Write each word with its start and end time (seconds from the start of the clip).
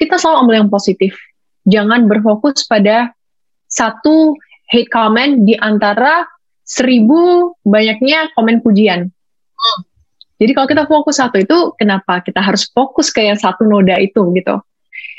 kita 0.00 0.16
selalu 0.16 0.48
ambil 0.48 0.56
yang 0.64 0.70
positif. 0.72 1.12
Jangan 1.68 2.08
berfokus 2.08 2.64
pada 2.64 3.12
satu 3.68 4.32
hate 4.72 4.88
comment 4.88 5.44
di 5.44 5.52
antara 5.60 6.24
seribu 6.64 7.52
banyaknya 7.60 8.32
komen 8.32 8.64
pujian. 8.64 9.12
Jadi 10.40 10.56
kalau 10.56 10.68
kita 10.72 10.84
fokus 10.88 11.20
satu 11.20 11.36
itu, 11.36 11.76
kenapa 11.76 12.24
kita 12.24 12.40
harus 12.40 12.64
fokus 12.72 13.12
ke 13.12 13.28
yang 13.28 13.36
satu 13.36 13.68
noda 13.68 14.00
itu 14.00 14.24
gitu? 14.32 14.56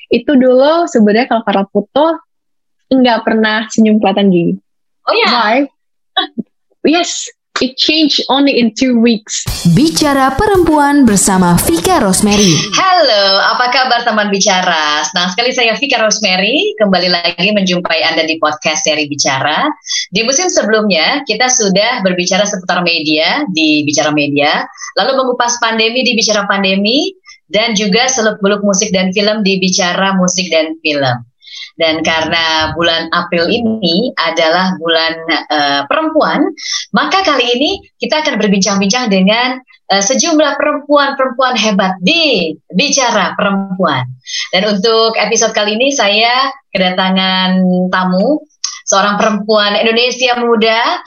Itu 0.09 0.33
dulu 0.33 0.89
sebenarnya 0.89 1.29
kalau 1.29 1.45
Carla 1.45 1.65
foto 1.69 2.25
nggak 2.89 3.19
pernah 3.21 3.69
senyum 3.69 4.01
kelihatan 4.01 4.33
gigi. 4.33 4.57
Oh 5.05 5.13
ya? 5.13 5.29
Why? 5.29 5.57
yes, 6.97 7.29
It 7.61 7.77
changed 7.77 8.25
only 8.25 8.57
in 8.57 8.73
two 8.73 8.97
weeks. 8.97 9.45
Bicara 9.77 10.33
Perempuan 10.33 11.05
bersama 11.05 11.53
Vika 11.61 12.01
Rosemary. 12.01 12.57
Halo, 12.73 13.37
apa 13.37 13.69
kabar 13.69 14.01
teman 14.01 14.33
bicara? 14.33 15.05
Senang 15.05 15.29
sekali 15.29 15.53
saya 15.53 15.77
Vika 15.77 16.01
Rosemary 16.01 16.73
kembali 16.81 17.13
lagi 17.13 17.53
menjumpai 17.53 18.01
Anda 18.01 18.25
di 18.25 18.41
podcast 18.41 18.89
seri 18.89 19.05
Bicara. 19.05 19.69
Di 20.09 20.25
musim 20.25 20.49
sebelumnya 20.49 21.21
kita 21.29 21.53
sudah 21.53 22.01
berbicara 22.01 22.49
seputar 22.49 22.81
media 22.81 23.45
di 23.53 23.85
Bicara 23.85 24.09
Media, 24.09 24.65
lalu 24.97 25.21
mengupas 25.21 25.61
pandemi 25.61 26.01
di 26.01 26.17
Bicara 26.17 26.49
Pandemi, 26.49 27.13
dan 27.53 27.77
juga 27.77 28.09
seluk-beluk 28.09 28.65
musik 28.65 28.89
dan 28.89 29.13
film 29.13 29.45
di 29.45 29.61
Bicara 29.61 30.17
Musik 30.17 30.49
dan 30.49 30.81
Film. 30.81 31.29
Dan 31.79 32.03
karena 32.03 32.75
bulan 32.75 33.07
April 33.15 33.47
ini 33.47 34.11
adalah 34.19 34.75
bulan 34.75 35.13
uh, 35.49 35.81
perempuan, 35.87 36.43
maka 36.91 37.23
kali 37.23 37.45
ini 37.57 37.71
kita 37.99 38.21
akan 38.23 38.35
berbincang-bincang 38.39 39.07
dengan 39.07 39.59
uh, 39.91 40.03
sejumlah 40.03 40.59
perempuan-perempuan 40.59 41.55
hebat 41.55 41.95
di 42.03 42.55
bicara 42.71 43.35
perempuan. 43.35 44.07
Dan 44.51 44.77
untuk 44.77 45.15
episode 45.15 45.55
kali 45.55 45.79
ini 45.79 45.91
saya 45.91 46.51
kedatangan 46.71 47.59
tamu 47.91 48.43
seorang 48.87 49.15
perempuan 49.15 49.79
Indonesia 49.79 50.35
muda 50.39 50.99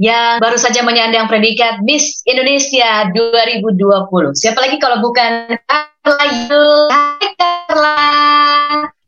yang 0.00 0.40
baru 0.40 0.56
saja 0.56 0.80
menyandang 0.86 1.28
predikat 1.28 1.82
Miss 1.84 2.22
Indonesia 2.24 3.10
2020. 3.12 4.38
Siapa 4.38 4.58
lagi 4.58 4.76
kalau 4.78 5.02
bukan 5.04 5.58
Carla 5.66 6.26
Yul? 6.48 6.88
Hai 6.88 7.28
Carla. 7.36 9.01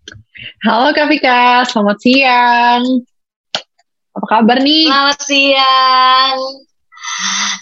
Halo 0.64 0.96
Kak 0.96 1.12
Vika, 1.12 1.60
selamat 1.68 1.98
siang. 2.00 3.04
Apa 4.16 4.26
kabar 4.32 4.64
nih? 4.64 4.88
Selamat 4.88 5.20
siang. 5.20 6.36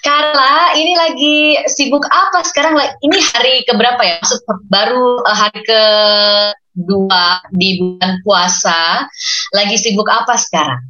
Carla, 0.07 0.71
ini 0.79 0.95
lagi 0.95 1.39
sibuk 1.67 2.07
apa 2.07 2.47
sekarang? 2.47 2.79
Ini 2.79 3.19
hari 3.35 3.67
keberapa 3.67 3.99
ya? 4.07 4.23
Maksud 4.23 4.47
baru 4.71 5.19
uh, 5.19 5.35
hari 5.35 5.67
ke 5.67 5.83
dua 6.79 7.43
di 7.51 7.83
bulan 7.83 8.23
puasa. 8.23 9.11
Lagi 9.51 9.83
sibuk 9.83 10.07
apa 10.07 10.39
sekarang? 10.39 10.87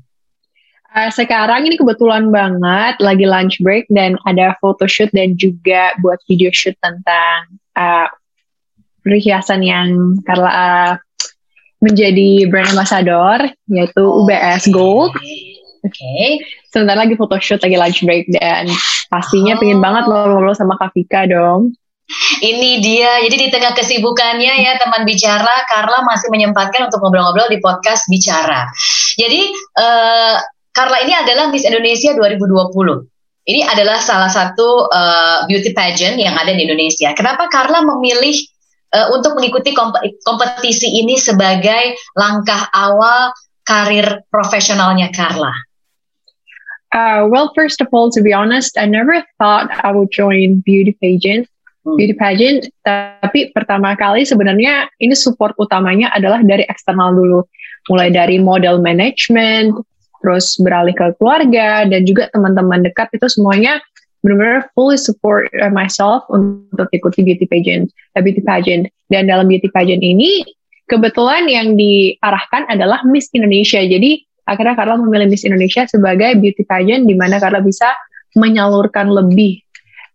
Uh, 0.93 1.09
sekarang 1.09 1.65
ini 1.65 1.81
kebetulan 1.81 2.29
banget 2.29 3.01
lagi 3.01 3.25
lunch 3.25 3.57
break 3.65 3.89
dan 3.89 4.21
ada 4.29 4.53
photoshoot 4.61 5.09
dan 5.17 5.33
juga 5.41 5.97
buat 6.05 6.21
video 6.29 6.53
shoot 6.53 6.77
tentang 6.85 7.57
uh, 7.73 8.05
perhiasan 9.01 9.65
yang 9.65 10.21
Carla 10.29 10.53
uh, 10.53 10.93
menjadi 11.83 12.47
brand 12.47 12.71
ambassador 12.71 13.51
yaitu 13.67 14.03
oh, 14.07 14.23
UBS 14.23 14.71
Gold. 14.71 15.13
Oke. 15.83 15.91
Okay. 15.91 16.39
Sebentar 16.71 16.95
lagi 16.97 17.19
photoshoot 17.19 17.61
lagi 17.61 17.77
lunch 17.77 18.01
break 18.07 18.31
dan 18.33 18.71
pastinya 19.11 19.59
oh. 19.59 19.61
pengen 19.61 19.83
banget 19.83 20.07
ngobrol-ngobrol 20.07 20.55
sama 20.55 20.79
Kak 20.79 20.95
Vika 20.95 21.27
dong. 21.27 21.75
Ini 22.43 22.83
dia, 22.85 23.25
jadi 23.25 23.37
di 23.41 23.49
tengah 23.49 23.73
kesibukannya 23.73 24.53
ya 24.61 24.77
teman 24.77 25.09
bicara, 25.09 25.65
Carla 25.65 26.05
masih 26.05 26.29
menyempatkan 26.29 26.91
untuk 26.91 27.01
ngobrol-ngobrol 27.01 27.49
di 27.49 27.57
podcast 27.63 28.05
Bicara. 28.11 28.69
Jadi 29.17 29.49
uh, 29.81 30.37
Carla 30.77 30.99
ini 31.05 31.15
adalah 31.17 31.49
Miss 31.49 31.65
Indonesia 31.65 32.13
2020. 32.13 33.09
Ini 33.43 33.61
adalah 33.65 33.99
salah 33.99 34.31
satu 34.31 34.87
uh, 34.93 35.49
beauty 35.51 35.73
pageant 35.75 36.21
yang 36.21 36.37
ada 36.37 36.53
di 36.53 36.63
Indonesia. 36.63 37.11
Kenapa 37.17 37.49
Carla 37.49 37.83
memilih 37.83 38.37
uh, 38.93 39.07
untuk 39.17 39.35
mengikuti 39.37 39.73
kompetisi 40.23 41.01
ini 41.03 41.17
sebagai 41.17 41.97
langkah 42.17 42.69
awal 42.73 43.33
karir 43.65 44.23
profesionalnya 44.29 45.11
Carla? 45.11 45.53
Uh, 46.93 47.25
well, 47.25 47.49
first 47.57 47.81
of 47.81 47.89
all, 47.91 48.13
to 48.13 48.21
be 48.21 48.37
honest, 48.37 48.77
I 48.77 48.85
never 48.85 49.25
thought 49.41 49.73
I 49.73 49.97
would 49.97 50.13
join 50.13 50.61
beauty 50.61 50.93
pageant. 51.01 51.49
Hmm. 51.89 51.97
Beauty 51.97 52.15
pageant, 52.15 52.69
tapi 52.85 53.49
pertama 53.57 53.97
kali 53.97 54.29
sebenarnya 54.29 54.93
ini 55.01 55.17
support 55.17 55.57
utamanya 55.57 56.13
adalah 56.13 56.45
dari 56.45 56.69
eksternal 56.69 57.17
dulu, 57.17 57.43
mulai 57.89 58.13
dari 58.13 58.37
model 58.39 58.79
management, 58.79 59.83
terus 60.23 60.55
beralih 60.63 60.95
ke 60.95 61.17
keluarga 61.19 61.89
dan 61.91 62.07
juga 62.07 62.31
teman-teman 62.31 62.87
dekat 62.87 63.11
itu 63.17 63.27
semuanya 63.27 63.83
benar-benar 64.23 64.71
fully 64.73 64.97
support 64.97 65.51
uh, 65.59 65.69
myself 65.69 66.25
untuk 66.31 66.89
ikuti 66.95 67.27
beauty 67.27 67.45
pageant, 67.47 67.91
uh, 68.15 68.23
beauty 68.23 68.41
pageant. 68.43 68.89
Dan 69.11 69.29
dalam 69.29 69.51
beauty 69.51 69.69
pageant 69.69 70.01
ini 70.01 70.47
kebetulan 70.89 71.51
yang 71.51 71.75
diarahkan 71.75 72.71
adalah 72.71 73.03
Miss 73.05 73.29
Indonesia. 73.35 73.83
Jadi 73.83 74.23
akhirnya 74.49 74.79
Carla 74.79 74.97
memilih 74.99 75.29
Miss 75.29 75.45
Indonesia 75.45 75.85
sebagai 75.85 76.39
beauty 76.39 76.65
pageant 76.65 77.05
di 77.05 77.15
mana 77.19 77.43
Carla 77.43 77.61
bisa 77.61 77.93
menyalurkan 78.39 79.13
lebih. 79.13 79.61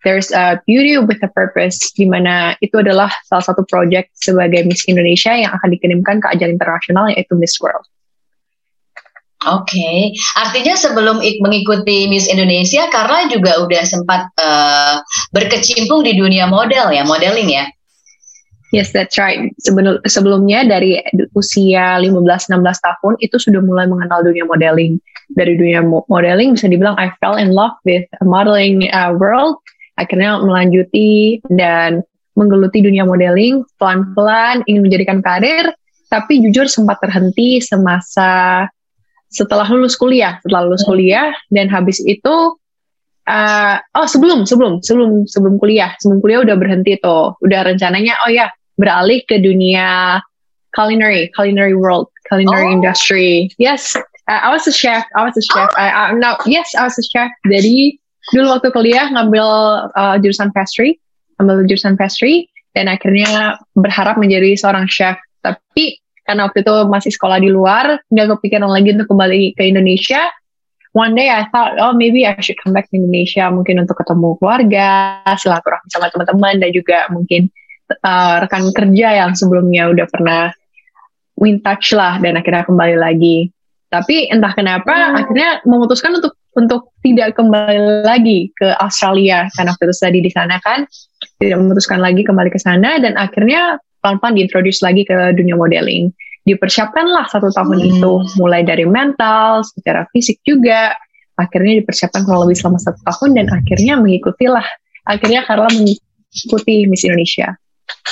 There's 0.06 0.32
a 0.32 0.62
beauty 0.64 0.96
with 1.04 1.20
a 1.26 1.32
purpose, 1.34 1.92
di 1.92 2.08
mana 2.08 2.56
itu 2.64 2.80
adalah 2.80 3.12
salah 3.28 3.44
satu 3.44 3.68
project 3.68 4.14
sebagai 4.16 4.64
Miss 4.64 4.88
Indonesia 4.88 5.36
yang 5.36 5.52
akan 5.52 5.74
dikirimkan 5.74 6.24
ke 6.24 6.28
ajang 6.32 6.56
internasional 6.56 7.12
yaitu 7.12 7.36
Miss 7.36 7.60
World. 7.60 7.84
Oke, 9.46 9.70
okay. 9.70 9.98
artinya 10.34 10.74
sebelum 10.74 11.22
mengikuti 11.22 12.10
Miss 12.10 12.26
Indonesia, 12.26 12.90
Carla 12.90 13.30
juga 13.30 13.62
udah 13.62 13.86
sempat 13.86 14.34
uh, 14.42 14.98
berkecimpung 15.30 16.02
di 16.02 16.18
dunia 16.18 16.50
model 16.50 16.90
ya, 16.90 17.06
modeling 17.06 17.54
ya? 17.54 17.70
Yes, 18.76 18.92
that's 18.92 19.16
right. 19.16 19.54
Sebelum, 19.64 20.04
sebelumnya 20.10 20.68
dari 20.68 21.00
usia 21.38 22.02
15-16 22.04 22.50
tahun 22.60 23.14
itu 23.24 23.38
sudah 23.40 23.62
mulai 23.64 23.88
mengenal 23.88 24.26
dunia 24.28 24.44
modeling. 24.44 25.00
Dari 25.32 25.56
dunia 25.56 25.86
modeling 25.86 26.58
bisa 26.58 26.68
dibilang 26.68 27.00
I 27.00 27.14
fell 27.24 27.40
in 27.40 27.56
love 27.56 27.78
with 27.88 28.04
modeling 28.26 28.92
uh, 28.92 29.16
world. 29.16 29.62
Akhirnya 29.96 30.44
melanjuti 30.44 31.40
dan 31.54 32.04
menggeluti 32.36 32.84
dunia 32.84 33.08
modeling 33.08 33.64
pelan-pelan 33.80 34.68
ingin 34.68 34.84
menjadikan 34.84 35.24
karir. 35.24 35.72
Tapi 36.12 36.44
jujur 36.44 36.68
sempat 36.68 37.00
terhenti 37.00 37.60
semasa 37.64 38.66
setelah 39.28 39.68
lulus 39.68 40.00
kuliah, 40.00 40.40
setelah 40.44 40.68
lulus 40.68 40.84
hmm. 40.84 40.90
kuliah 40.92 41.30
dan 41.52 41.68
habis 41.68 42.00
itu 42.04 42.56
uh, 43.28 43.76
oh 43.96 44.08
sebelum 44.08 44.48
sebelum 44.48 44.80
sebelum 44.80 45.28
sebelum 45.28 45.56
kuliah, 45.60 45.94
sebelum 46.00 46.20
kuliah 46.24 46.40
udah 46.44 46.56
berhenti 46.56 46.96
tuh, 47.00 47.36
udah 47.44 47.68
rencananya 47.68 48.16
oh 48.24 48.32
ya 48.32 48.48
beralih 48.80 49.26
ke 49.28 49.42
dunia 49.42 50.22
culinary, 50.78 51.28
culinary 51.34 51.74
world, 51.74 52.08
culinary 52.30 52.70
oh. 52.70 52.76
industry. 52.78 53.50
Yes, 53.58 53.98
uh, 54.30 54.40
I 54.46 54.54
was 54.54 54.70
a 54.70 54.74
chef, 54.74 55.04
I 55.18 55.26
was 55.26 55.36
a 55.36 55.44
chef. 55.44 55.70
Oh. 55.74 55.82
I, 55.82 55.88
I, 55.90 56.02
no, 56.14 56.38
yes, 56.46 56.72
I 56.78 56.86
was 56.86 56.96
a 57.02 57.06
chef. 57.06 57.34
Jadi 57.50 57.98
dulu 58.32 58.54
waktu 58.54 58.70
kuliah 58.72 59.10
ngambil 59.12 59.48
uh, 59.92 60.16
jurusan 60.22 60.54
pastry, 60.54 61.02
ngambil 61.42 61.68
jurusan 61.68 61.98
pastry 61.98 62.48
dan 62.78 62.88
akhirnya 62.88 63.58
berharap 63.74 64.22
menjadi 64.22 64.54
seorang 64.54 64.86
chef. 64.86 65.18
Tapi 65.42 65.98
karena 66.28 66.52
waktu 66.52 66.60
itu 66.60 66.76
masih 66.92 67.12
sekolah 67.16 67.40
di 67.40 67.48
luar, 67.48 68.04
nggak 68.12 68.28
kepikiran 68.36 68.68
lagi 68.68 68.92
untuk 69.00 69.08
kembali 69.08 69.56
ke 69.56 69.64
Indonesia. 69.64 70.28
One 70.92 71.16
day 71.16 71.32
I 71.32 71.48
thought, 71.56 71.80
oh 71.80 71.96
maybe 71.96 72.28
I 72.28 72.36
should 72.44 72.60
come 72.60 72.76
back 72.76 72.92
to 72.92 73.00
Indonesia, 73.00 73.48
mungkin 73.48 73.80
untuk 73.80 73.96
ketemu 73.96 74.36
keluarga, 74.42 75.24
silaturahmi 75.24 75.88
sama 75.88 76.12
teman-teman, 76.12 76.60
dan 76.60 76.70
juga 76.76 77.08
mungkin 77.08 77.48
uh, 78.04 78.44
rekan 78.44 78.68
kerja 78.76 79.24
yang 79.24 79.32
sebelumnya 79.40 79.88
udah 79.88 80.08
pernah 80.12 80.52
win 81.40 81.64
touch 81.64 81.96
lah, 81.96 82.20
dan 82.20 82.36
akhirnya 82.36 82.68
kembali 82.68 82.98
lagi. 83.00 83.48
Tapi 83.88 84.28
entah 84.28 84.52
kenapa 84.52 84.92
hmm. 84.92 85.16
akhirnya 85.24 85.50
memutuskan 85.64 86.12
untuk 86.20 86.36
untuk 86.58 86.92
tidak 87.06 87.38
kembali 87.38 88.04
lagi 88.04 88.50
ke 88.58 88.74
Australia 88.82 89.46
karena 89.54 89.78
waktu 89.78 89.84
itu 89.86 89.96
tadi 89.96 90.20
di 90.26 90.32
sana 90.34 90.58
kan 90.66 90.90
tidak 91.38 91.62
memutuskan 91.62 92.02
lagi 92.02 92.26
kembali 92.26 92.50
ke 92.50 92.58
sana 92.58 92.98
dan 92.98 93.14
akhirnya 93.14 93.78
pelan-pelan 94.02 94.34
diintroduce 94.42 94.82
lagi 94.82 95.06
ke 95.06 95.38
dunia 95.38 95.54
modeling. 95.54 96.10
Dipersiapkanlah 96.48 97.28
satu 97.28 97.52
tahun 97.52 97.84
hmm. 97.84 97.90
itu, 97.92 98.14
mulai 98.40 98.64
dari 98.64 98.88
mental, 98.88 99.68
secara 99.68 100.08
fisik 100.16 100.40
juga. 100.48 100.96
Akhirnya 101.36 101.84
dipersiapkan 101.84 102.24
kurang 102.24 102.48
lebih 102.48 102.58
selama 102.58 102.80
satu 102.80 103.04
tahun 103.04 103.30
dan 103.36 103.46
akhirnya 103.52 104.00
mengikutilah. 104.00 104.64
Akhirnya 105.06 105.44
Carla 105.44 105.68
mengikuti 105.76 106.88
Miss 106.88 107.04
Indonesia. 107.04 107.52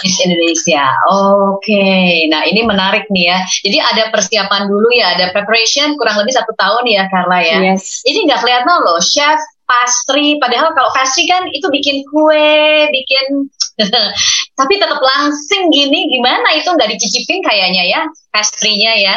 Miss 0.03 0.19
Indonesia, 0.19 0.91
oke. 1.07 1.63
Okay. 1.63 2.27
Nah 2.27 2.43
ini 2.47 2.67
menarik 2.67 3.07
nih 3.11 3.31
ya. 3.31 3.39
Jadi 3.47 3.77
ada 3.79 4.03
persiapan 4.11 4.67
dulu 4.67 4.91
ya, 4.91 5.15
ada 5.15 5.31
preparation 5.31 5.95
kurang 5.95 6.19
lebih 6.19 6.35
satu 6.35 6.51
tahun 6.59 6.83
ya 6.87 7.07
Carla 7.07 7.39
ya. 7.39 7.57
Yes. 7.63 8.03
Ini 8.03 8.27
nggak 8.27 8.43
kelihatan 8.43 8.75
loh, 8.83 8.99
chef 8.99 9.39
pastry. 9.65 10.37
Padahal 10.37 10.71
kalau 10.75 10.89
pastry 10.93 11.25
kan 11.25 11.47
itu 11.51 11.67
bikin 11.71 12.05
kue, 12.11 12.87
bikin 12.91 13.49
tapi 14.55 14.79
tetap 14.79 14.99
langsing 15.03 15.67
gini 15.71 16.07
gimana 16.09 16.55
itu 16.55 16.67
nggak 16.71 16.89
dicicipin 16.95 17.43
kayaknya 17.43 17.83
ya 17.85 18.01
pastry-nya 18.31 18.93
ya 18.99 19.15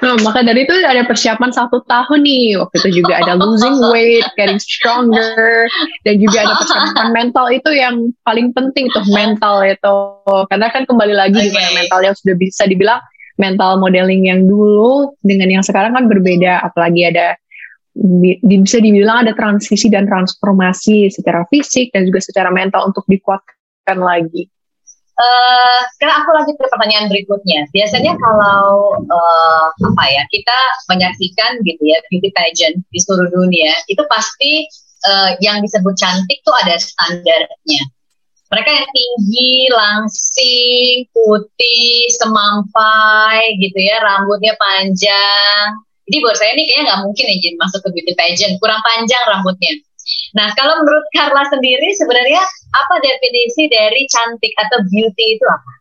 Nah, 0.00 0.16
maka 0.24 0.40
dari 0.40 0.64
itu 0.64 0.72
ada 0.72 1.04
persiapan 1.04 1.52
satu 1.52 1.84
tahun 1.84 2.24
nih. 2.24 2.56
Waktu 2.64 2.76
itu 2.80 3.04
juga 3.04 3.20
ada 3.20 3.36
losing 3.36 3.76
weight, 3.92 4.24
getting 4.36 4.56
stronger, 4.56 5.68
dan 6.08 6.16
juga 6.16 6.48
ada 6.48 6.54
persiapan 6.56 7.08
mental 7.12 7.46
itu 7.52 7.70
yang 7.76 7.94
paling 8.24 8.56
penting 8.56 8.88
tuh 8.96 9.04
mental 9.12 9.60
itu. 9.60 9.96
Karena 10.48 10.72
kan 10.72 10.88
kembali 10.88 11.14
lagi 11.14 11.36
okay. 11.36 11.52
gimana 11.52 11.68
mental 11.76 12.00
yang 12.00 12.16
sudah 12.16 12.36
bisa 12.40 12.64
dibilang 12.64 13.00
mental 13.36 13.76
modeling 13.80 14.28
yang 14.28 14.48
dulu 14.48 15.12
dengan 15.20 15.60
yang 15.60 15.64
sekarang 15.64 15.92
kan 15.92 16.08
berbeda. 16.08 16.64
Apalagi 16.64 17.12
ada 17.12 17.36
bisa 18.40 18.80
dibilang 18.80 19.28
ada 19.28 19.36
transisi 19.36 19.92
dan 19.92 20.08
transformasi 20.08 21.12
secara 21.12 21.44
fisik 21.52 21.92
dan 21.92 22.08
juga 22.08 22.24
secara 22.24 22.48
mental 22.48 22.88
untuk 22.88 23.04
dikuatkan 23.04 23.59
lagi. 23.98 24.46
Uh, 25.20 25.80
sekarang 25.96 26.24
aku 26.24 26.30
lanjut 26.32 26.56
ke 26.56 26.66
pertanyaan 26.72 27.12
berikutnya. 27.12 27.68
Biasanya 27.76 28.16
kalau 28.16 28.96
uh, 29.04 29.66
apa 29.68 30.04
ya 30.08 30.24
kita 30.32 30.58
menyaksikan 30.88 31.60
gitu 31.60 31.82
ya 31.84 32.00
beauty 32.08 32.32
pageant 32.32 32.80
di 32.88 32.98
seluruh 33.04 33.28
dunia 33.28 33.68
itu 33.92 34.00
pasti 34.08 34.64
uh, 35.04 35.36
yang 35.44 35.60
disebut 35.60 35.92
cantik 36.00 36.40
tuh 36.40 36.56
ada 36.64 36.80
standarnya. 36.80 37.82
Mereka 38.50 38.66
yang 38.66 38.88
tinggi, 38.90 39.70
langsing, 39.70 41.06
putih, 41.14 42.10
semampai 42.18 43.60
gitu 43.62 43.78
ya, 43.78 44.02
rambutnya 44.02 44.58
panjang. 44.58 45.66
Jadi 46.10 46.16
buat 46.18 46.34
saya 46.34 46.58
ini 46.58 46.66
kayaknya 46.66 46.82
nggak 46.90 47.00
mungkin 47.06 47.24
ya 47.30 47.50
masuk 47.62 47.80
ke 47.86 47.88
beauty 47.94 48.12
pageant, 48.18 48.58
kurang 48.58 48.82
panjang 48.82 49.22
rambutnya. 49.30 49.78
Nah, 50.34 50.54
kalau 50.54 50.78
menurut 50.82 51.04
Carla 51.10 51.44
sendiri 51.50 51.90
sebenarnya 51.98 52.42
apa 52.70 52.94
definisi 53.02 53.66
dari 53.66 54.06
cantik 54.06 54.52
atau 54.58 54.78
beauty 54.86 55.26
itu 55.38 55.46
apa? 55.46 55.72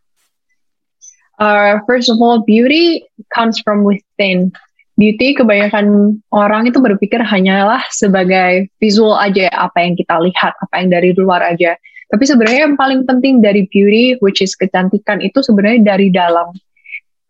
Uh, 1.39 1.73
first 1.87 2.11
of 2.11 2.19
all, 2.19 2.43
beauty 2.43 3.07
comes 3.31 3.61
from 3.63 3.87
within. 3.87 4.51
Beauty 4.99 5.31
kebanyakan 5.31 6.19
orang 6.35 6.67
itu 6.67 6.83
berpikir 6.83 7.23
hanyalah 7.23 7.79
sebagai 7.87 8.67
visual 8.83 9.15
aja 9.15 9.47
apa 9.55 9.79
yang 9.79 9.95
kita 9.95 10.19
lihat, 10.19 10.51
apa 10.59 10.75
yang 10.83 10.91
dari 10.91 11.15
luar 11.15 11.39
aja. 11.39 11.79
Tapi 12.11 12.23
sebenarnya 12.27 12.67
yang 12.67 12.75
paling 12.75 13.07
penting 13.07 13.39
dari 13.39 13.63
beauty, 13.71 14.19
which 14.19 14.43
is 14.43 14.57
kecantikan 14.59 15.23
itu 15.23 15.39
sebenarnya 15.39 15.95
dari 15.95 16.11
dalam. 16.11 16.51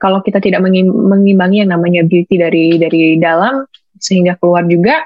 Kalau 0.01 0.24
kita 0.25 0.42
tidak 0.42 0.63
mengimbangi 0.66 1.62
yang 1.62 1.75
namanya 1.75 2.07
beauty 2.07 2.40
dari 2.40 2.80
dari 2.80 3.19
dalam 3.22 3.68
sehingga 4.01 4.40
keluar 4.42 4.66
juga, 4.66 5.06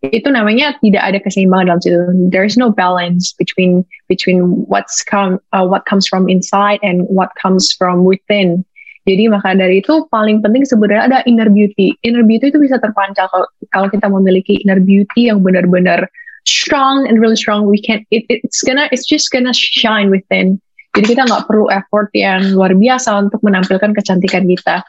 itu 0.00 0.28
namanya 0.32 0.80
tidak 0.80 1.04
ada 1.04 1.18
keseimbangan 1.20 1.76
dalam 1.76 1.80
situ. 1.84 1.98
There's 2.32 2.56
no 2.56 2.72
balance 2.72 3.36
between 3.36 3.84
between 4.08 4.64
what's 4.64 5.04
come 5.04 5.36
uh, 5.52 5.68
what 5.68 5.84
comes 5.84 6.08
from 6.08 6.24
inside 6.32 6.80
and 6.80 7.04
what 7.12 7.28
comes 7.36 7.68
from 7.76 8.08
within. 8.08 8.64
Jadi 9.04 9.28
maka 9.28 9.52
dari 9.52 9.84
itu 9.84 10.08
paling 10.08 10.40
penting 10.40 10.64
sebenarnya 10.64 11.04
ada 11.12 11.18
inner 11.28 11.52
beauty. 11.52 11.92
Inner 12.04 12.24
beauty 12.24 12.48
itu 12.48 12.60
bisa 12.60 12.80
terpancar 12.80 13.28
kalau, 13.28 13.48
kalau 13.72 13.88
kita 13.92 14.08
memiliki 14.08 14.60
inner 14.64 14.80
beauty 14.80 15.28
yang 15.28 15.44
benar-benar 15.44 16.08
strong 16.48 17.04
and 17.04 17.20
really 17.20 17.36
strong. 17.36 17.68
We 17.68 17.80
can 17.80 18.04
it, 18.08 18.24
it's 18.28 18.64
gonna 18.64 18.88
it's 18.88 19.04
just 19.04 19.28
gonna 19.28 19.52
shine 19.52 20.08
within. 20.08 20.56
Jadi 20.96 21.12
kita 21.12 21.28
nggak 21.28 21.44
perlu 21.44 21.68
effort 21.68 22.08
yang 22.16 22.56
luar 22.56 22.72
biasa 22.72 23.28
untuk 23.28 23.40
menampilkan 23.44 23.92
kecantikan 23.92 24.48
kita. 24.48 24.80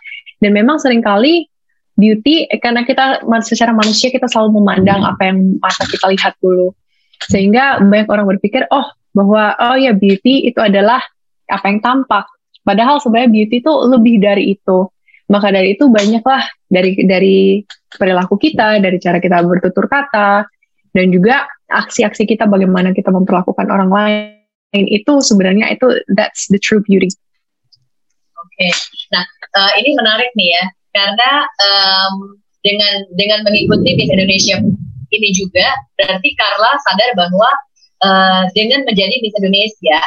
Dan 0.42 0.58
memang 0.58 0.82
sering 0.82 1.04
kali 1.06 1.51
beauty 1.96 2.48
karena 2.60 2.88
kita 2.88 3.26
secara 3.44 3.76
manusia 3.76 4.10
kita 4.10 4.26
selalu 4.28 4.62
memandang 4.62 5.04
apa 5.04 5.32
yang 5.32 5.60
masa 5.60 5.84
kita 5.88 6.08
lihat 6.12 6.34
dulu. 6.40 6.72
Sehingga 7.30 7.84
banyak 7.84 8.10
orang 8.10 8.26
berpikir 8.38 8.66
oh 8.72 8.88
bahwa 9.12 9.54
oh 9.60 9.78
ya 9.78 9.94
beauty 9.94 10.48
itu 10.48 10.58
adalah 10.58 11.04
apa 11.52 11.66
yang 11.68 11.84
tampak. 11.84 12.26
Padahal 12.62 13.02
sebenarnya 13.02 13.30
beauty 13.30 13.56
itu 13.62 13.74
lebih 13.90 14.16
dari 14.22 14.56
itu. 14.56 14.88
Maka 15.32 15.48
dari 15.48 15.80
itu 15.80 15.88
banyaklah 15.88 16.44
dari 16.68 16.92
dari 17.08 17.64
perilaku 17.88 18.36
kita 18.36 18.84
dari 18.84 19.00
cara 19.00 19.24
kita 19.24 19.40
bertutur 19.48 19.88
kata 19.88 20.44
dan 20.92 21.08
juga 21.08 21.48
aksi-aksi 21.72 22.28
kita 22.28 22.52
bagaimana 22.52 22.92
kita 22.92 23.16
memperlakukan 23.16 23.64
orang 23.72 23.88
lain 23.92 24.86
itu 24.92 25.24
sebenarnya 25.24 25.72
itu 25.72 25.88
that's 26.12 26.52
the 26.52 26.60
true 26.60 26.84
beauty. 26.84 27.08
Oke, 28.42 28.68
okay. 28.68 28.72
nah 29.16 29.24
uh, 29.56 29.72
ini 29.80 29.96
menarik 29.96 30.36
nih 30.36 30.52
ya 30.52 30.64
karena 30.92 31.32
um, 31.48 32.36
dengan 32.62 33.08
dengan 33.18 33.40
mengikuti 33.48 33.98
Miss 33.98 34.12
Indonesia 34.12 34.56
ini 35.12 35.30
juga 35.36 35.68
berarti 35.98 36.30
Carla 36.38 36.72
sadar 36.88 37.10
bahwa 37.18 37.50
uh, 38.06 38.44
dengan 38.54 38.86
menjadi 38.86 39.16
Miss 39.20 39.36
Indonesia 39.36 40.00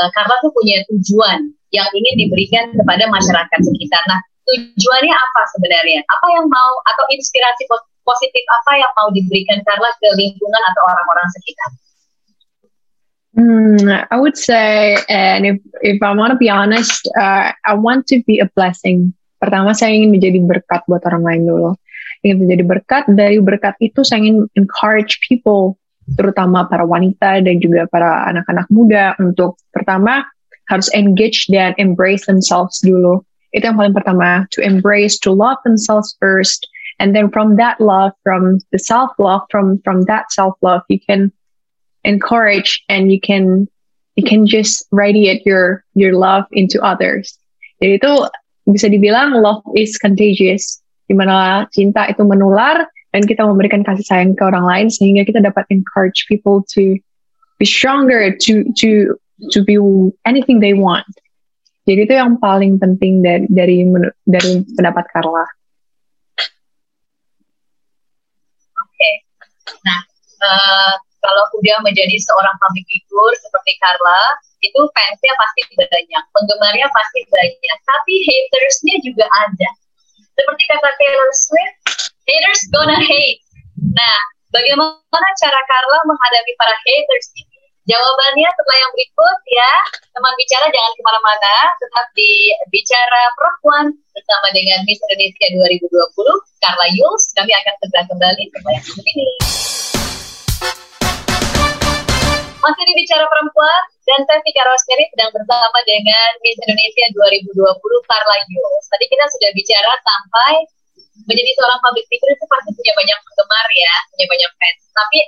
uh, 0.00 0.08
Carla 0.14 0.34
tuh 0.44 0.52
punya 0.54 0.80
tujuan 0.92 1.50
yang 1.74 1.88
ingin 1.92 2.14
diberikan 2.26 2.72
kepada 2.72 3.10
masyarakat 3.10 3.58
sekitar. 3.60 4.00
Nah 4.06 4.20
tujuannya 4.46 5.12
apa 5.12 5.42
sebenarnya? 5.58 6.00
Apa 6.06 6.26
yang 6.38 6.46
mau 6.46 6.72
atau 6.94 7.04
inspirasi 7.10 7.66
positif 8.06 8.44
apa 8.62 8.78
yang 8.78 8.92
mau 8.94 9.08
diberikan 9.10 9.58
Carla 9.66 9.90
ke 9.98 10.08
lingkungan 10.14 10.62
atau 10.72 10.82
orang-orang 10.86 11.28
sekitar? 11.34 11.70
Hmm, 13.36 13.76
I 14.08 14.16
would 14.16 14.38
say, 14.38 14.96
and 15.12 15.44
if 15.44 15.60
if 15.84 16.00
I 16.00 16.16
want 16.16 16.32
to 16.32 16.40
be 16.40 16.48
honest, 16.48 17.04
uh, 17.20 17.52
I 17.52 17.76
want 17.76 18.08
to 18.08 18.24
be 18.24 18.40
a 18.40 18.48
blessing 18.56 19.12
Pertama 19.36 19.76
saya 19.76 19.92
ingin 19.92 20.16
menjadi 20.16 20.38
berkat 20.42 20.80
buat 20.88 21.04
orang 21.04 21.22
lain 21.24 21.42
dulu. 21.44 21.70
Ingin 22.24 22.48
menjadi 22.48 22.64
berkat, 22.64 23.04
dari 23.12 23.36
berkat 23.38 23.76
itu 23.84 24.00
saya 24.02 24.24
ingin 24.24 24.48
encourage 24.56 25.20
people, 25.24 25.76
terutama 26.16 26.64
para 26.70 26.86
wanita 26.86 27.44
dan 27.44 27.58
juga 27.60 27.90
para 27.90 28.30
anak-anak 28.30 28.66
muda 28.72 29.12
untuk 29.20 29.58
pertama 29.74 30.24
harus 30.70 30.90
engage 30.94 31.46
dan 31.50 31.74
embrace 31.78 32.26
themselves 32.26 32.82
dulu. 32.82 33.22
Itu 33.54 33.70
yang 33.70 33.78
paling 33.78 33.94
pertama, 33.94 34.44
to 34.52 34.60
embrace, 34.62 35.18
to 35.22 35.30
love 35.30 35.58
themselves 35.62 36.14
first, 36.18 36.66
and 36.98 37.14
then 37.14 37.30
from 37.30 37.56
that 37.56 37.78
love, 37.80 38.12
from 38.26 38.58
the 38.72 38.80
self 38.80 39.14
love, 39.16 39.46
from 39.48 39.80
from 39.86 40.04
that 40.10 40.32
self 40.34 40.58
love, 40.60 40.82
you 40.90 40.98
can 40.98 41.30
encourage 42.04 42.82
and 42.88 43.10
you 43.10 43.20
can 43.20 43.68
you 44.16 44.24
can 44.24 44.46
just 44.46 44.84
radiate 44.90 45.46
your 45.46 45.84
your 45.94 46.14
love 46.14 46.44
into 46.52 46.80
others. 46.82 47.38
Jadi 47.80 48.00
itu 48.00 48.12
bisa 48.66 48.90
dibilang 48.90 49.38
love 49.38 49.62
is 49.78 49.94
contagious, 49.96 50.82
di 51.06 51.14
mana 51.14 51.66
cinta 51.70 52.06
itu 52.10 52.26
menular 52.26 52.86
dan 53.14 53.22
kita 53.22 53.46
memberikan 53.46 53.86
kasih 53.86 54.04
sayang 54.04 54.34
ke 54.34 54.42
orang 54.42 54.66
lain 54.66 54.86
sehingga 54.90 55.22
kita 55.22 55.38
dapat 55.40 55.64
encourage 55.70 56.26
people 56.26 56.66
to 56.66 56.98
be 57.56 57.64
stronger, 57.64 58.34
to 58.42 58.66
to 58.76 59.14
to 59.54 59.62
be 59.62 59.78
anything 60.26 60.58
they 60.58 60.74
want. 60.74 61.06
Jadi 61.86 62.10
itu 62.10 62.14
yang 62.18 62.36
paling 62.42 62.82
penting 62.82 63.22
dari 63.22 63.46
dari 63.46 63.86
dari 64.26 64.52
pendapat 64.74 65.06
Carla. 65.14 65.46
Nah 69.86 70.00
uh, 70.42 70.94
kalau 71.22 71.44
udah 71.58 71.78
menjadi 71.82 72.16
seorang 72.18 72.54
public 72.58 72.86
figure 72.86 73.34
seperti 73.38 73.72
Carla, 73.82 74.22
itu 74.66 74.80
fansnya 74.92 75.32
pasti 75.38 75.60
banyak, 75.78 76.22
penggemarnya 76.34 76.86
pasti 76.90 77.20
banyak, 77.30 77.78
tapi 77.86 78.14
hatersnya 78.26 78.96
juga 79.06 79.26
ada. 79.46 79.70
Seperti 80.36 80.62
kata 80.68 80.90
Taylor 81.00 81.30
Swift, 81.32 81.76
haters 82.26 82.62
gonna 82.74 82.98
hate. 82.98 83.40
Nah, 83.80 84.18
bagaimana 84.52 85.28
cara 85.40 85.60
Carla 85.64 85.98
menghadapi 86.04 86.52
para 86.58 86.74
haters 86.84 87.32
ini? 87.38 87.56
Jawabannya 87.86 88.48
setelah 88.50 88.78
yang 88.82 88.92
berikut 88.98 89.38
ya. 89.46 89.72
Teman 90.10 90.34
bicara 90.34 90.66
jangan 90.74 90.92
ke 90.98 91.02
mana-mana, 91.06 91.54
tetap 91.78 92.06
di 92.18 92.50
Bicara 92.74 93.22
Perempuan 93.38 93.94
bersama 94.10 94.50
dengan 94.50 94.82
Miss 94.90 94.98
Indonesia 95.06 95.46
2020, 95.54 95.94
Carla 96.66 96.86
Yuls. 96.90 97.30
Kami 97.38 97.52
akan 97.54 97.74
segera 97.78 98.02
kembali 98.10 98.42
setelah 98.50 98.74
yang 98.74 99.06
ini. 99.06 99.28
Masih 102.66 102.82
di 102.82 102.98
Bicara 102.98 103.22
Perempuan, 103.30 103.82
dan 104.10 104.26
saya 104.26 104.42
Vika 104.42 104.66
Rosemary 104.66 105.06
sedang 105.14 105.30
bersama 105.30 105.78
dengan 105.86 106.30
Miss 106.42 106.58
Indonesia 106.58 107.06
2020 107.14 107.62
Carla 108.10 108.36
Yus. 108.42 108.84
Tadi 108.90 109.06
kita 109.06 109.22
sudah 109.30 109.50
bicara 109.54 109.92
sampai 110.02 110.66
menjadi 111.30 111.50
seorang 111.62 111.78
public 111.78 112.10
figure 112.10 112.34
itu 112.34 112.42
pasti 112.50 112.74
punya 112.74 112.92
banyak 112.98 113.18
penggemar 113.22 113.66
ya, 113.70 113.94
punya 114.10 114.26
banyak 114.26 114.50
fans. 114.58 114.82
Tapi 114.90 115.18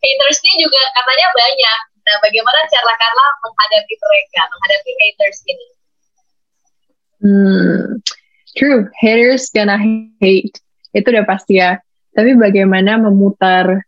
hatersnya 0.00 0.52
juga 0.56 0.80
katanya 0.96 1.28
banyak. 1.36 1.80
Nah, 2.00 2.16
bagaimana 2.24 2.58
cara 2.64 2.92
Carla 2.96 3.26
menghadapi 3.44 3.94
mereka, 4.00 4.40
menghadapi 4.48 4.90
haters 4.96 5.38
ini? 5.44 5.66
Hmm, 7.20 7.80
true, 8.56 8.88
haters 9.04 9.52
gonna 9.52 9.76
hate. 10.24 10.56
Itu 10.96 11.12
udah 11.12 11.28
pasti 11.28 11.60
ya. 11.60 11.76
Tapi 12.16 12.40
bagaimana 12.40 12.96
memutar 12.96 13.84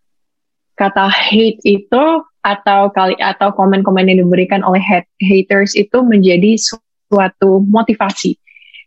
kata 0.77 1.09
hate 1.09 1.65
itu 1.65 2.05
atau 2.47 2.91
kali 2.95 3.19
atau 3.19 3.51
komen-komen 3.53 4.09
yang 4.09 4.23
diberikan 4.23 4.63
oleh 4.63 4.81
haters 5.23 5.75
itu 5.75 5.99
menjadi 6.07 6.55
suatu 7.11 7.65
motivasi. 7.67 8.39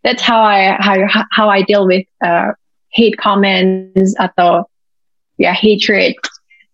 That's 0.02 0.22
how 0.22 0.42
I 0.42 0.74
how, 0.82 0.98
how 1.30 1.46
I 1.46 1.62
deal 1.62 1.86
with 1.86 2.06
uh, 2.24 2.56
hate 2.90 3.16
comments 3.20 4.16
atau 4.18 4.66
ya 5.38 5.54
hatred. 5.54 6.18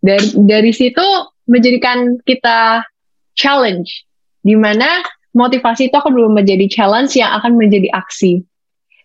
Dari 0.00 0.32
dari 0.47 0.70
situ 0.70 1.04
menjadikan 1.50 2.23
kita 2.23 2.87
challenge 3.35 4.08
Di 4.42 4.54
mana 4.54 5.02
motivasi 5.35 5.90
itu 5.90 5.97
akan 5.99 6.14
belum 6.14 6.32
menjadi 6.38 6.66
challenge 6.70 7.18
yang 7.18 7.35
akan 7.37 7.58
menjadi 7.58 7.90
aksi. 7.92 8.40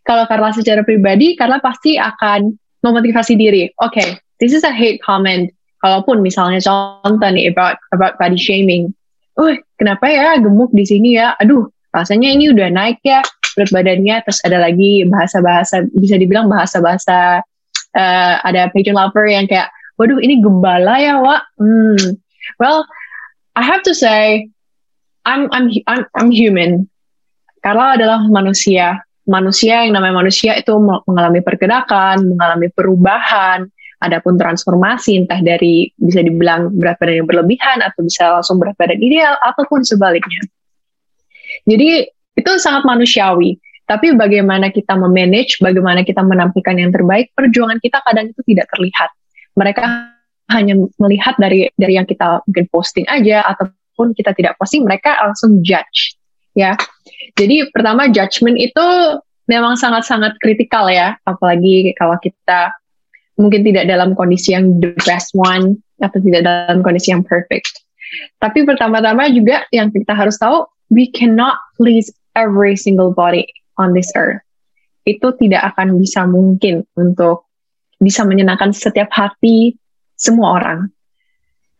Kalau 0.07 0.27
Carla 0.27 0.51
secara 0.51 0.83
pribadi, 0.83 1.35
Carla 1.35 1.59
pasti 1.63 1.95
akan 1.95 2.53
memotivasi 2.83 3.33
diri. 3.39 3.71
Oke, 3.79 3.99
okay, 3.99 4.09
this 4.39 4.51
is 4.51 4.63
a 4.63 4.71
hate 4.71 4.99
comment. 5.03 5.51
Kalaupun 5.83 6.23
misalnya 6.23 6.63
contoh 6.63 7.27
nih 7.27 7.51
about 7.51 7.75
about 7.91 8.15
body 8.15 8.39
shaming. 8.39 8.95
Uh, 9.35 9.59
kenapa 9.75 10.07
ya 10.07 10.39
gemuk 10.39 10.71
di 10.71 10.87
sini 10.87 11.19
ya? 11.19 11.35
Aduh, 11.43 11.67
rasanya 11.91 12.31
ini 12.31 12.55
udah 12.55 12.71
naik 12.71 13.03
ya 13.03 13.19
berat 13.59 13.69
badannya. 13.75 14.15
Terus 14.23 14.39
ada 14.47 14.63
lagi 14.63 15.03
bahasa-bahasa 15.03 15.83
bisa 15.91 16.15
dibilang 16.15 16.47
bahasa-bahasa 16.47 17.43
uh, 17.99 18.35
ada 18.47 18.71
pageant 18.71 18.95
lover 18.95 19.27
yang 19.27 19.43
kayak, 19.43 19.67
waduh 19.99 20.23
ini 20.23 20.39
gembala 20.39 20.95
ya, 21.03 21.19
Wak. 21.19 21.43
Hmm. 21.59 22.15
Well, 22.63 22.87
I 23.59 23.67
have 23.67 23.83
to 23.83 23.93
say, 23.93 24.47
I'm 25.27 25.51
I'm 25.51 25.67
I'm, 25.83 26.07
I'm 26.15 26.29
human. 26.31 26.87
Carla 27.59 27.99
adalah 27.99 28.23
manusia 28.31 29.03
manusia 29.23 29.87
yang 29.87 29.95
namanya 29.95 30.19
manusia 30.23 30.55
itu 30.59 30.75
mengalami 31.07 31.39
pergerakan, 31.39 32.35
mengalami 32.35 32.67
perubahan, 32.71 33.67
adapun 34.03 34.35
transformasi 34.35 35.23
entah 35.23 35.39
dari 35.39 35.87
bisa 35.95 36.19
dibilang 36.19 36.75
berat 36.75 36.99
badan 36.99 37.23
yang 37.23 37.27
berlebihan 37.27 37.79
atau 37.79 38.03
bisa 38.03 38.35
langsung 38.39 38.59
berat 38.59 38.75
badan 38.75 38.99
ideal 38.99 39.39
ataupun 39.47 39.87
sebaliknya. 39.87 40.43
Jadi 41.63 42.07
itu 42.35 42.51
sangat 42.59 42.83
manusiawi. 42.83 43.57
Tapi 43.83 44.15
bagaimana 44.15 44.71
kita 44.71 44.95
memanage, 44.95 45.59
bagaimana 45.59 46.07
kita 46.07 46.23
menampilkan 46.23 46.75
yang 46.79 46.91
terbaik, 46.95 47.35
perjuangan 47.35 47.83
kita 47.83 47.99
kadang 48.07 48.31
itu 48.31 48.41
tidak 48.47 48.67
terlihat. 48.71 49.09
Mereka 49.59 49.83
hanya 50.51 50.73
melihat 50.99 51.35
dari 51.35 51.67
dari 51.75 51.99
yang 51.99 52.07
kita 52.07 52.43
mungkin 52.47 52.65
posting 52.71 53.05
aja 53.11 53.43
ataupun 53.43 54.15
kita 54.15 54.31
tidak 54.35 54.55
posting, 54.55 54.87
mereka 54.87 55.19
langsung 55.19 55.59
judge 55.63 56.15
ya. 56.55 56.79
Jadi 57.35 57.69
pertama 57.75 58.07
judgment 58.07 58.55
itu 58.59 58.85
memang 59.51 59.75
sangat-sangat 59.75 60.39
kritikal 60.39 60.87
ya, 60.87 61.19
apalagi 61.27 61.91
kalau 61.99 62.15
kita 62.23 62.71
mungkin 63.37 63.65
tidak 63.65 63.89
dalam 63.89 64.13
kondisi 64.13 64.53
yang 64.53 64.77
the 64.79 64.93
best 65.03 65.33
one 65.33 65.77
atau 66.01 66.19
tidak 66.21 66.45
dalam 66.45 66.85
kondisi 66.85 67.13
yang 67.13 67.25
perfect. 67.25 67.83
Tapi 68.37 68.61
pertama-tama 68.67 69.29
juga 69.33 69.65
yang 69.73 69.89
kita 69.89 70.13
harus 70.13 70.37
tahu, 70.37 70.67
we 70.93 71.09
cannot 71.09 71.57
please 71.79 72.13
every 72.37 72.77
single 72.77 73.09
body 73.09 73.49
on 73.81 73.97
this 73.97 74.09
earth. 74.13 74.41
Itu 75.03 75.33
tidak 75.41 75.73
akan 75.73 75.97
bisa 75.97 76.29
mungkin 76.29 76.85
untuk 76.93 77.49
bisa 77.97 78.21
menyenangkan 78.27 78.75
setiap 78.75 79.09
hati 79.09 79.75
semua 80.19 80.61
orang. 80.61 80.91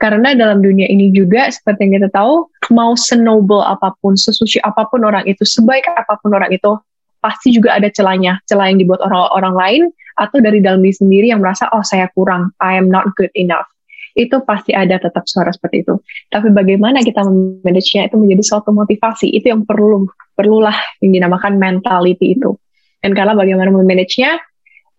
Karena 0.01 0.35
dalam 0.35 0.59
dunia 0.59 0.89
ini 0.91 1.15
juga 1.15 1.47
seperti 1.47 1.87
yang 1.87 2.03
kita 2.03 2.09
tahu, 2.11 2.51
mau 2.75 2.91
senoble 2.97 3.63
apa 3.63 3.95
pun, 4.03 4.19
sesuci 4.19 4.59
apa 4.59 4.83
pun 4.91 4.99
orang 5.07 5.23
itu, 5.23 5.47
sebaik 5.47 5.87
apa 5.95 6.19
pun 6.19 6.35
orang 6.35 6.51
itu, 6.51 6.75
pasti 7.23 7.55
juga 7.55 7.79
ada 7.79 7.87
celahnya, 7.87 8.43
celah 8.43 8.67
yang 8.67 8.83
dibuat 8.83 8.99
orang-orang 8.99 9.55
lain 9.55 9.81
atau 10.19 10.43
dari 10.43 10.59
dalam 10.59 10.83
diri 10.83 10.93
sendiri 10.93 11.31
yang 11.31 11.39
merasa 11.39 11.71
oh 11.71 11.81
saya 11.81 12.11
kurang, 12.11 12.51
I 12.59 12.75
am 12.75 12.91
not 12.91 13.15
good 13.15 13.31
enough. 13.33 13.65
Itu 14.13 14.45
pasti 14.45 14.75
ada 14.75 14.99
tetap 15.01 15.25
suara 15.25 15.49
seperti 15.49 15.87
itu. 15.87 15.97
Tapi 16.29 16.53
bagaimana 16.53 17.01
kita 17.01 17.25
memanagenya 17.25 18.11
itu 18.11 18.19
menjadi 18.19 18.43
suatu 18.45 18.69
motivasi, 18.69 19.31
itu 19.31 19.49
yang 19.49 19.65
perlu 19.65 20.05
perlulah 20.37 20.75
yang 21.01 21.17
dinamakan 21.17 21.57
mentality 21.57 22.37
itu. 22.37 22.53
Dan 23.01 23.17
karena 23.17 23.33
bagaimana 23.33 23.73
memanagenya, 23.73 24.37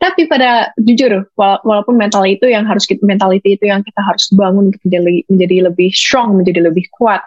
tapi 0.02 0.26
pada 0.26 0.74
jujur, 0.76 1.30
walaupun 1.38 1.94
mental 1.94 2.26
itu 2.26 2.50
yang 2.50 2.66
harus 2.66 2.84
kita, 2.84 3.00
mentality 3.06 3.54
itu 3.54 3.70
yang 3.70 3.80
kita 3.86 4.02
harus 4.02 4.28
bangun 4.34 4.74
menjadi, 4.82 5.22
menjadi 5.30 5.56
lebih 5.70 5.88
strong, 5.94 6.42
menjadi 6.42 6.68
lebih 6.68 6.90
kuat. 6.92 7.22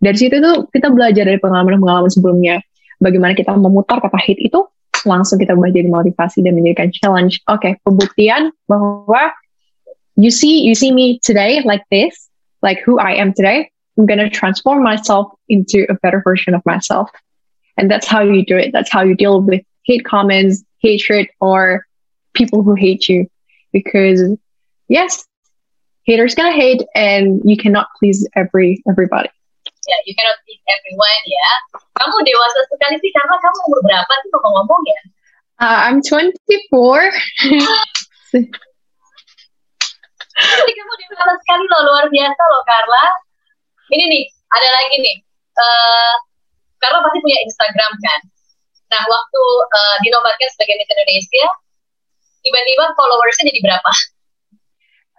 Dari 0.00 0.16
situ 0.16 0.40
tuh 0.40 0.66
kita 0.72 0.88
belajar 0.90 1.28
dari 1.28 1.38
pengalaman-pengalaman 1.38 2.10
sebelumnya. 2.10 2.64
Bagaimana 3.02 3.36
kita 3.36 3.52
memutar 3.56 4.00
kata 4.00 4.16
hit 4.20 4.40
itu, 4.40 4.64
langsung 5.04 5.38
kita 5.38 5.52
ubah 5.52 5.70
jadi 5.70 5.88
motivasi 5.88 6.42
dan 6.42 6.56
menjadikan 6.56 6.90
challenge. 6.90 7.40
Oke, 7.46 7.60
okay, 7.60 7.72
pembuktian 7.84 8.50
bahwa 8.66 9.32
you 10.16 10.32
see, 10.32 10.64
you 10.64 10.74
see 10.74 10.90
me 10.90 11.20
today 11.20 11.60
like 11.62 11.84
this, 11.92 12.28
like 12.64 12.80
who 12.80 12.98
I 12.98 13.16
am 13.16 13.36
today. 13.36 13.68
I'm 13.96 14.04
gonna 14.04 14.28
transform 14.28 14.82
myself 14.82 15.32
into 15.48 15.84
a 15.88 15.96
better 16.00 16.20
version 16.24 16.52
of 16.52 16.64
myself. 16.64 17.08
And 17.76 17.90
that's 17.90 18.08
how 18.08 18.24
you 18.24 18.44
do 18.44 18.56
it. 18.56 18.72
That's 18.72 18.88
how 18.88 19.04
you 19.04 19.14
deal 19.16 19.40
with 19.40 19.60
hate 19.84 20.04
comments, 20.04 20.64
hatred, 20.80 21.28
or 21.40 21.84
people 22.36 22.62
who 22.62 22.74
hate 22.74 23.08
you 23.08 23.26
because 23.72 24.36
yes 24.88 25.24
haters 26.04 26.34
gonna 26.34 26.52
hate 26.52 26.82
and 26.94 27.40
you 27.44 27.56
cannot 27.56 27.88
please 27.98 28.28
every 28.36 28.82
everybody 28.88 29.28
ya 29.86 29.96
you 30.04 30.12
cannot 30.18 30.38
please 30.42 30.62
everyone 30.66 31.24
ya. 31.26 31.48
Kamu 32.02 32.16
dewasa 32.26 32.60
sekali 32.68 32.96
sih 33.00 33.10
karena 33.14 33.34
kamu 33.38 33.58
umur 33.70 33.80
berapa 33.86 34.12
sih 34.22 34.28
kalau 34.34 34.50
ngomong 34.60 34.82
ya? 34.86 35.00
Uh, 35.56 35.88
I'm 35.88 36.04
24 36.04 36.36
Jadi 40.36 40.72
kamu 40.76 40.92
dewasa 41.00 41.34
sekali 41.40 41.64
loh 41.72 41.80
luar 41.88 42.06
biasa 42.12 42.42
loh 42.52 42.62
Carla. 42.68 43.04
Ini 43.88 44.04
nih 44.04 44.24
ada 44.52 44.68
lagi 44.68 44.96
nih. 45.00 45.16
Uh, 45.56 46.14
Carla 46.76 47.00
pasti 47.00 47.18
punya 47.24 47.38
Instagram 47.40 47.92
kan? 48.04 48.20
Nah 48.92 49.02
waktu 49.08 49.42
uh, 49.72 49.96
dinobatkan 50.04 50.48
sebagai 50.52 50.76
Miss 50.76 50.92
Indonesia 50.92 51.46
tiba-tiba 52.44 52.84
followersnya 52.94 53.48
jadi 53.50 53.60
berapa? 53.64 53.90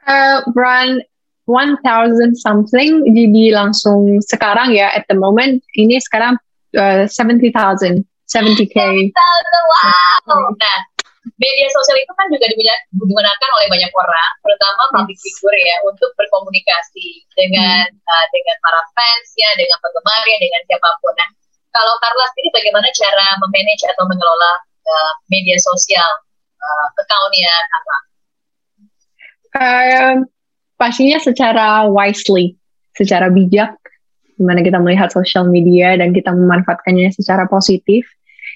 Uh, 0.08 0.40
brand 0.56 1.04
1000 1.48 2.36
something 2.36 3.08
jadi 3.08 3.56
langsung 3.56 4.20
sekarang 4.20 4.76
ya 4.76 4.92
at 4.92 5.08
the 5.08 5.16
moment 5.16 5.64
ini 5.80 5.96
sekarang 6.04 6.36
uh, 6.76 7.08
70,000 7.08 8.04
70k. 8.28 8.76
70,000 8.76 9.16
wow. 9.16 10.52
Nah, 10.52 10.78
media 11.40 11.68
sosial 11.72 11.98
itu 12.00 12.12
kan 12.12 12.28
juga 12.28 12.46
digunakan 12.52 13.50
oleh 13.56 13.68
banyak 13.72 13.92
orang, 13.96 14.32
terutama 14.44 14.82
public 14.92 15.16
figure 15.16 15.60
ya, 15.64 15.76
untuk 15.88 16.12
berkomunikasi 16.20 17.24
dengan 17.40 17.88
hmm. 17.88 18.04
uh, 18.04 18.26
dengan 18.36 18.56
para 18.60 18.84
fans 18.92 19.28
ya, 19.40 19.48
dengan 19.56 19.80
penggemar 19.80 20.24
ya, 20.28 20.38
dengan 20.44 20.62
siapa 20.68 20.90
pun. 21.00 21.16
Nah, 21.16 21.30
kalau 21.72 21.94
Carla 22.04 22.26
sendiri 22.36 22.50
bagaimana 22.52 22.88
cara 22.92 23.28
memanage 23.40 23.84
atau 23.96 24.04
mengelola 24.08 24.54
uh, 24.88 25.12
media 25.32 25.56
sosial 25.64 26.10
uh, 26.60 26.88
accountnya 27.00 27.54
kakak? 27.72 28.02
Uh, 29.58 30.16
pastinya 30.78 31.18
secara 31.20 31.90
wisely, 31.90 32.56
secara 32.94 33.28
bijak, 33.34 33.74
gimana 34.38 34.62
kita 34.62 34.78
melihat 34.78 35.10
sosial 35.10 35.50
media 35.50 35.98
dan 35.98 36.14
kita 36.14 36.30
memanfaatkannya 36.32 37.10
secara 37.12 37.50
positif. 37.50 38.06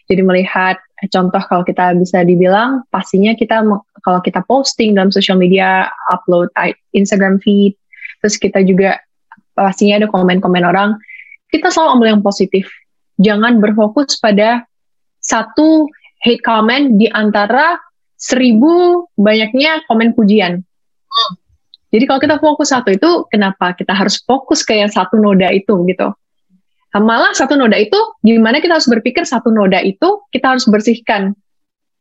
Jadi 0.08 0.22
melihat 0.22 0.78
contoh 1.10 1.42
kalau 1.46 1.64
kita 1.66 1.98
bisa 1.98 2.22
dibilang 2.22 2.86
pastinya 2.94 3.34
kita 3.34 3.66
kalau 4.02 4.20
kita 4.22 4.42
posting 4.46 4.98
dalam 4.98 5.14
sosial 5.14 5.38
media, 5.38 5.90
upload 6.10 6.50
Instagram 6.94 7.42
feed, 7.42 7.78
terus 8.22 8.38
kita 8.38 8.62
juga 8.66 9.02
pastinya 9.54 10.02
ada 10.02 10.08
komen-komen 10.10 10.64
orang, 10.66 10.98
kita 11.52 11.70
selalu 11.70 11.90
ambil 12.00 12.08
yang 12.18 12.24
positif. 12.24 12.66
Jangan 13.22 13.62
berfokus 13.62 14.18
pada 14.18 14.66
satu 15.22 15.86
hate 16.26 16.42
comment 16.42 16.98
di 16.98 17.06
antara 17.12 17.78
seribu 18.18 19.06
banyaknya 19.18 19.86
komen 19.86 20.18
pujian. 20.18 20.66
Jadi 21.92 22.04
kalau 22.08 22.20
kita 22.24 22.36
fokus 22.40 22.72
satu 22.72 22.90
itu, 22.96 23.28
kenapa 23.28 23.76
kita 23.76 23.92
harus 23.92 24.24
fokus 24.24 24.64
ke 24.64 24.80
yang 24.80 24.88
satu 24.88 25.20
noda 25.20 25.52
itu 25.52 25.76
gitu? 25.92 26.16
Malah 26.92 27.36
satu 27.36 27.60
noda 27.60 27.76
itu, 27.76 27.96
gimana 28.24 28.64
kita 28.64 28.80
harus 28.80 28.88
berpikir 28.88 29.28
satu 29.28 29.52
noda 29.52 29.80
itu 29.84 30.24
kita 30.32 30.56
harus 30.56 30.68
bersihkan 30.68 31.36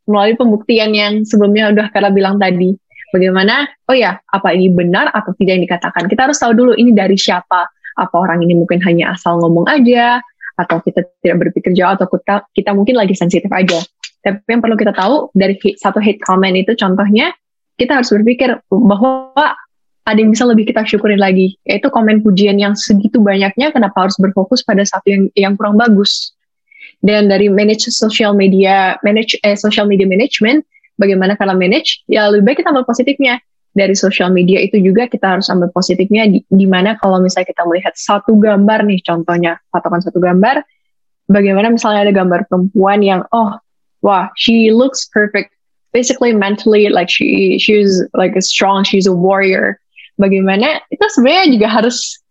melalui 0.07 0.35
pembuktian 0.35 0.91
yang 0.91 1.23
sebelumnya 1.27 1.71
udah 1.71 1.87
Kara 1.91 2.11
bilang 2.11 2.39
tadi. 2.39 2.75
Bagaimana, 3.11 3.67
oh 3.91 3.95
ya, 3.95 4.19
apa 4.31 4.55
ini 4.55 4.71
benar 4.71 5.11
atau 5.11 5.35
tidak 5.35 5.59
yang 5.59 5.63
dikatakan. 5.67 6.07
Kita 6.07 6.31
harus 6.31 6.39
tahu 6.39 6.55
dulu 6.55 6.71
ini 6.79 6.95
dari 6.95 7.19
siapa. 7.19 7.67
Apa 7.99 8.15
orang 8.15 8.39
ini 8.47 8.55
mungkin 8.55 8.79
hanya 8.87 9.11
asal 9.11 9.43
ngomong 9.43 9.67
aja, 9.67 10.23
atau 10.55 10.79
kita 10.79 11.03
tidak 11.19 11.47
berpikir 11.47 11.75
jauh, 11.75 11.91
atau 11.91 12.07
kita, 12.07 12.47
kita 12.55 12.71
mungkin 12.71 12.95
lagi 12.95 13.11
sensitif 13.11 13.51
aja. 13.51 13.83
Tapi 14.23 14.39
yang 14.47 14.63
perlu 14.63 14.79
kita 14.79 14.95
tahu 14.95 15.27
dari 15.35 15.59
satu 15.75 15.99
hate 15.99 16.23
comment 16.23 16.55
itu 16.55 16.71
contohnya 16.79 17.35
kita 17.75 17.99
harus 17.99 18.13
berpikir 18.13 18.53
bahwa 18.69 19.57
ada 20.01 20.17
yang 20.17 20.33
bisa 20.33 20.49
lebih 20.49 20.65
kita 20.69 20.81
syukurin 20.85 21.21
lagi, 21.21 21.57
yaitu 21.65 21.87
komen 21.93 22.25
pujian 22.25 22.57
yang 22.57 22.73
segitu 22.73 23.21
banyaknya, 23.21 23.69
kenapa 23.69 24.09
harus 24.09 24.17
berfokus 24.17 24.65
pada 24.65 24.81
satu 24.81 25.07
yang 25.09 25.23
yang 25.37 25.53
kurang 25.53 25.77
bagus. 25.77 26.33
Dan 27.01 27.29
dari 27.29 27.49
manage 27.49 27.89
social 27.89 28.33
media, 28.37 28.97
manage 29.01 29.37
eh, 29.41 29.57
social 29.57 29.89
media 29.89 30.05
management, 30.05 30.65
bagaimana 31.01 31.33
kalau 31.37 31.57
manage, 31.57 32.05
ya 32.05 32.29
lebih 32.29 32.53
baik 32.53 32.57
kita 32.61 32.69
ambil 32.73 32.85
positifnya. 32.85 33.41
Dari 33.71 33.95
social 33.95 34.27
media 34.29 34.59
itu 34.59 34.83
juga 34.83 35.07
kita 35.07 35.39
harus 35.39 35.47
ambil 35.47 35.71
positifnya, 35.71 36.27
di, 36.27 36.43
di 36.45 36.67
mana 36.67 36.99
kalau 36.99 37.23
misalnya 37.23 37.55
kita 37.55 37.63
melihat 37.65 37.95
satu 37.95 38.35
gambar 38.35 38.83
nih, 38.83 38.99
contohnya, 39.01 39.57
patokan 39.71 40.03
satu 40.03 40.19
gambar, 40.19 40.61
bagaimana 41.31 41.71
misalnya 41.71 42.05
ada 42.05 42.13
gambar 42.13 42.51
perempuan 42.51 42.99
yang, 43.01 43.21
oh 43.31 43.57
wow, 44.03 44.29
she 44.35 44.69
looks 44.75 45.07
perfect. 45.09 45.55
Basically 45.95 46.31
mentally 46.31 46.87
like 46.87 47.09
she 47.11 47.59
she's 47.59 47.99
like 48.15 48.35
a 48.35 48.43
strong, 48.43 48.83
she's 48.83 49.07
a 49.07 49.15
warrior. 49.15 49.80
Bagaimana 50.19 50.83
itu 50.91 51.05
sebenarnya 51.15 51.45
juga 51.55 51.67
harus 51.71 52.21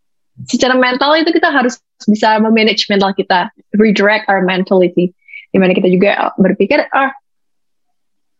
secara 0.49 0.77
mental 0.79 1.17
itu 1.21 1.31
kita 1.35 1.53
harus 1.53 1.77
bisa 2.09 2.41
memanage 2.41 2.89
mental 2.89 3.13
kita, 3.13 3.53
redirect 3.77 4.25
our 4.31 4.41
mentality. 4.41 5.13
Di 5.51 5.59
mana 5.59 5.75
kita 5.75 5.91
juga 5.91 6.33
berpikir, 6.39 6.87
ah, 6.95 7.11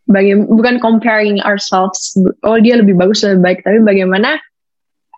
bagi, 0.07 0.33
bukan 0.33 0.79
comparing 0.79 1.43
ourselves, 1.43 2.15
oh 2.47 2.57
dia 2.57 2.79
lebih 2.79 2.97
bagus, 2.97 3.21
lebih 3.21 3.43
baik, 3.43 3.59
tapi 3.67 3.83
bagaimana, 3.83 4.39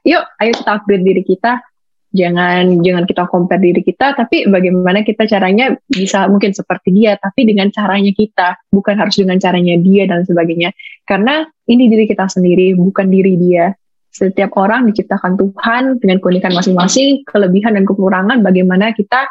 yuk 0.03 0.25
ayo 0.41 0.51
kita 0.57 0.71
upgrade 0.73 1.05
diri 1.05 1.23
kita, 1.23 1.61
jangan 2.13 2.81
jangan 2.81 3.05
kita 3.05 3.23
compare 3.29 3.61
diri 3.61 3.81
kita, 3.85 4.17
tapi 4.17 4.49
bagaimana 4.49 5.05
kita 5.05 5.29
caranya 5.29 5.73
bisa 5.85 6.25
mungkin 6.29 6.53
seperti 6.53 6.93
dia, 6.93 7.17
tapi 7.17 7.45
dengan 7.45 7.69
caranya 7.69 8.11
kita, 8.13 8.57
bukan 8.73 8.95
harus 8.97 9.15
dengan 9.17 9.37
caranya 9.37 9.77
dia 9.77 10.03
dan 10.09 10.25
sebagainya. 10.25 10.73
Karena 11.05 11.45
ini 11.69 11.89
diri 11.89 12.05
kita 12.09 12.25
sendiri, 12.29 12.73
bukan 12.77 13.07
diri 13.09 13.37
dia 13.37 13.73
setiap 14.13 14.53
orang 14.61 14.85
diciptakan 14.93 15.33
Tuhan 15.41 15.97
dengan 15.97 16.21
keunikan 16.21 16.53
masing-masing, 16.53 17.25
kelebihan 17.25 17.73
dan 17.73 17.83
kekurangan, 17.89 18.45
bagaimana 18.45 18.93
kita 18.93 19.25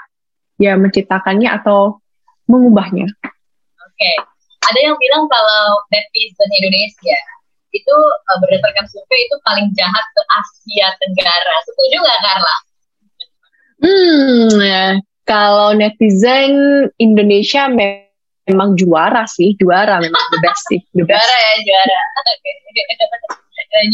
ya 0.59 0.75
menciptakannya 0.75 1.47
atau 1.47 2.03
mengubahnya. 2.51 3.07
Oke, 3.07 3.95
okay. 3.95 4.17
ada 4.67 4.79
yang 4.83 4.99
bilang 4.99 5.31
kalau 5.31 5.87
netizen 5.95 6.51
Indonesia 6.59 7.19
itu 7.73 7.95
uh, 7.95 8.39
berdasarkan 8.43 8.85
survei 8.91 9.23
itu 9.23 9.37
paling 9.47 9.71
jahat 9.79 10.05
ke 10.13 10.23
Asia 10.35 10.89
Tenggara. 10.99 11.57
Setuju 11.63 11.97
nggak 12.03 12.21
Carla? 12.21 12.57
Hmm, 13.83 14.51
ya. 14.63 14.87
kalau 15.23 15.79
netizen 15.79 16.91
Indonesia 16.99 17.71
memang 17.71 18.75
juara 18.75 19.31
sih, 19.31 19.55
juara 19.63 20.03
memang 20.03 20.25
the 20.35 20.39
best 20.43 20.63
sih, 20.67 20.83
the 20.91 21.07
best. 21.07 21.23
Juara 21.23 21.39
ya, 21.39 21.55
juara. 21.63 22.01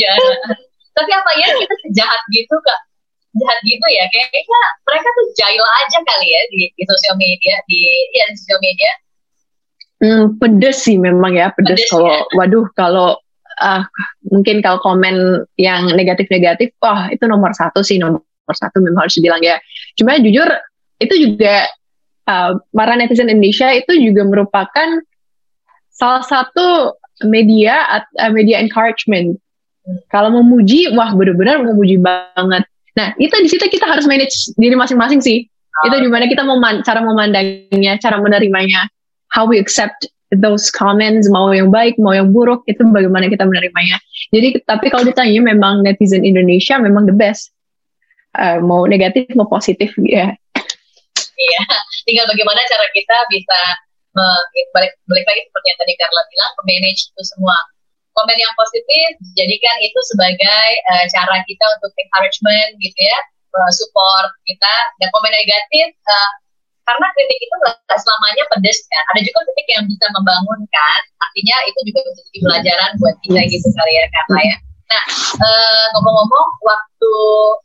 juara 0.00 0.67
tapi 0.98 1.10
apa 1.14 1.30
ya 1.38 1.46
kita 1.54 1.74
sejahat 1.86 2.20
gitu 2.34 2.56
kak. 2.66 2.80
Jahat 3.38 3.58
gitu 3.62 3.86
ya 3.86 4.04
kayaknya 4.10 4.60
mereka 4.82 5.08
tuh 5.14 5.26
jahil 5.38 5.62
aja 5.62 5.98
kali 6.02 6.26
ya 6.26 6.42
di, 6.50 6.60
di 6.74 6.84
sosial 6.88 7.14
media 7.14 7.54
di 7.70 7.78
ya 8.10 8.24
di 8.26 8.36
sosial 8.42 8.58
media. 8.58 8.92
Hmm, 9.98 10.24
pedes 10.38 10.82
sih 10.82 10.94
memang 10.98 11.34
ya 11.34 11.50
pedes, 11.54 11.86
kalau 11.90 12.06
ya. 12.06 12.22
waduh 12.38 12.66
kalau 12.78 13.18
uh, 13.62 13.82
mungkin 14.30 14.62
kalau 14.62 14.78
komen 14.78 15.42
yang 15.58 15.90
negatif-negatif 15.94 16.74
wah 16.78 17.10
itu 17.10 17.26
nomor 17.26 17.50
satu 17.50 17.82
sih 17.82 17.98
nomor 17.98 18.22
satu 18.50 18.78
memang 18.82 19.06
harus 19.06 19.18
bilang 19.22 19.42
ya. 19.42 19.58
Cuma 19.98 20.18
jujur 20.18 20.46
itu 20.98 21.14
juga 21.14 21.66
uh, 22.26 22.58
para 22.74 22.94
netizen 22.98 23.30
Indonesia 23.30 23.70
itu 23.74 23.92
juga 23.98 24.26
merupakan 24.26 25.02
salah 25.90 26.22
satu 26.22 26.94
media 27.26 28.02
uh, 28.18 28.30
media 28.30 28.62
encouragement 28.62 29.38
kalau 30.12 30.32
memuji, 30.40 30.92
wah 30.92 31.12
benar-benar 31.12 31.64
memuji 31.64 31.96
banget. 32.00 32.64
Nah, 32.98 33.14
itu 33.16 33.34
di 33.40 33.48
situ 33.48 33.64
kita 33.70 33.86
harus 33.86 34.04
manage 34.04 34.52
diri 34.58 34.74
masing-masing 34.74 35.22
sih. 35.22 35.46
Oh. 35.84 35.92
Itu 35.92 36.02
di 36.02 36.10
mana 36.10 36.26
kita 36.26 36.42
mau 36.42 36.58
cara 36.82 37.00
memandangnya, 37.00 37.96
cara 38.02 38.18
menerimanya, 38.18 38.90
how 39.30 39.46
we 39.46 39.56
accept 39.62 40.10
those 40.34 40.68
comments, 40.68 41.30
mau 41.30 41.48
yang 41.54 41.72
baik, 41.72 41.96
mau 41.96 42.12
yang 42.12 42.34
buruk, 42.34 42.66
itu 42.68 42.84
bagaimana 42.84 43.30
kita 43.32 43.48
menerimanya. 43.48 43.96
Jadi, 44.34 44.60
tapi 44.66 44.92
kalau 44.92 45.06
ditanya 45.06 45.40
memang 45.40 45.86
netizen 45.86 46.26
Indonesia 46.26 46.76
memang 46.76 47.08
the 47.08 47.16
best. 47.16 47.54
Uh, 48.36 48.60
mau 48.60 48.84
negatif, 48.84 49.24
mau 49.32 49.48
positif, 49.48 49.88
ya. 50.04 50.36
Iya, 51.38 51.62
tinggal 52.04 52.26
bagaimana 52.28 52.60
cara 52.66 52.86
kita 52.92 53.16
bisa 53.30 53.58
balik, 54.74 54.98
balik 55.06 55.24
lagi 55.24 55.40
seperti 55.46 55.66
yang 55.70 55.78
tadi 55.78 55.92
Carla 55.96 56.22
bilang, 56.28 56.52
manage 56.66 57.02
itu 57.08 57.22
semua 57.24 57.56
komen 58.18 58.38
yang 58.38 58.54
positif 58.58 59.08
jadikan 59.38 59.76
itu 59.78 60.00
sebagai 60.10 60.66
uh, 60.90 61.04
cara 61.14 61.38
kita 61.46 61.64
untuk 61.78 61.92
encouragement 61.94 62.70
gitu 62.82 62.98
ya 62.98 63.18
uh, 63.54 63.70
support 63.70 64.34
kita. 64.42 64.74
Dan 64.98 65.08
komen 65.14 65.30
negatif 65.30 65.94
uh, 65.94 66.30
karena 66.88 67.06
kritik 67.12 67.38
itu 67.44 67.54
nggak 67.60 67.98
selamanya 68.00 68.44
pedes 68.48 68.78
kan 68.88 69.04
ada 69.12 69.20
juga 69.20 69.44
kritik 69.44 69.68
yang 69.76 69.84
bisa 69.84 70.08
membangunkan 70.08 71.00
artinya 71.20 71.56
itu 71.68 71.78
juga 71.92 72.00
bisa 72.08 72.20
jadi 72.24 72.38
pelajaran 72.48 72.90
buat 72.96 73.16
kita 73.20 73.40
gitu 73.44 73.68
kali 73.76 73.92
ya 73.92 74.04
karena 74.08 74.40
ya 74.40 74.56
nah 74.88 75.04
ngomong-ngomong 75.92 76.46
waktu 76.64 77.12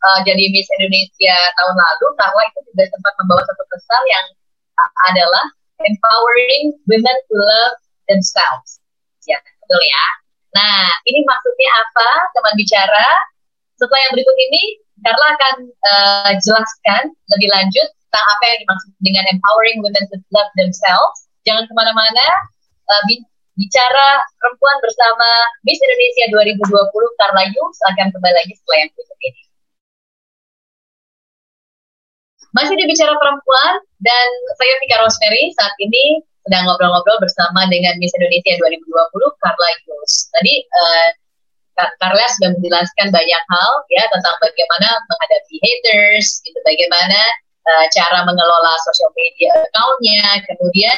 uh, 0.04 0.20
jadi 0.28 0.44
Miss 0.52 0.68
Indonesia 0.76 1.38
tahun 1.56 1.72
lalu 1.72 2.08
Carla 2.20 2.44
itu 2.52 2.60
juga 2.68 2.84
sempat 2.92 3.14
membawa 3.16 3.42
satu 3.48 3.64
pesan 3.72 4.04
yang 4.12 4.26
uh, 4.76 4.92
adalah 5.08 5.46
empowering 5.88 6.76
women 6.88 7.18
to 7.32 7.36
love 7.36 7.76
themselves. 8.12 8.84
Ya 9.24 9.40
betul 9.40 9.82
ya 9.88 10.04
Nah, 10.54 10.86
ini 11.10 11.26
maksudnya 11.26 11.70
apa, 11.82 12.10
teman 12.38 12.54
bicara? 12.54 13.08
Setelah 13.78 14.00
yang 14.06 14.14
berikut 14.14 14.38
ini, 14.38 14.64
Carla 15.02 15.28
akan 15.36 15.56
uh, 15.68 16.32
jelaskan 16.40 17.12
lebih 17.34 17.50
lanjut 17.50 17.88
tentang 17.90 18.26
apa 18.30 18.44
yang 18.54 18.60
dimaksud 18.62 18.92
dengan 19.02 19.26
empowering 19.34 19.82
women 19.82 20.06
to 20.14 20.18
love 20.30 20.52
themselves. 20.56 21.28
Jangan 21.44 21.66
ke 21.66 21.74
mana-mana, 21.74 22.26
uh, 22.88 23.04
bicara 23.58 24.22
perempuan 24.38 24.78
bersama 24.82 25.30
Miss 25.66 25.82
Indonesia 25.82 26.26
2020 26.30 27.20
Carla 27.20 27.44
Yung 27.50 27.70
akan 27.94 28.08
kembali 28.14 28.36
lagi 28.38 28.54
setelah 28.58 28.78
yang 28.86 28.90
berikut 28.94 29.20
ini. 29.26 29.42
Masih 32.54 32.78
di 32.78 32.86
bicara 32.86 33.18
perempuan 33.18 33.74
dan 34.06 34.28
saya 34.62 34.74
Vika 34.78 35.02
Rosemary 35.02 35.50
saat 35.58 35.74
ini 35.82 36.22
sedang 36.44 36.64
ngobrol-ngobrol 36.68 37.18
bersama 37.24 37.66
dengan 37.72 37.96
Miss 38.00 38.12
Indonesia 38.20 38.54
2020 38.60 39.42
Carla 39.42 39.70
Yus. 39.88 40.14
Tadi 40.36 40.54
uh, 40.68 41.10
Carla 41.74 42.26
sudah 42.38 42.54
menjelaskan 42.54 43.10
banyak 43.10 43.42
hal 43.50 43.72
ya 43.90 44.04
tentang 44.14 44.36
bagaimana 44.38 44.88
menghadapi 45.10 45.56
haters, 45.58 46.44
gitu, 46.46 46.60
bagaimana 46.62 47.20
uh, 47.66 47.86
cara 47.96 48.22
mengelola 48.28 48.74
sosial 48.86 49.10
media 49.18 49.52
account-nya, 49.58 50.26
kemudian 50.46 50.98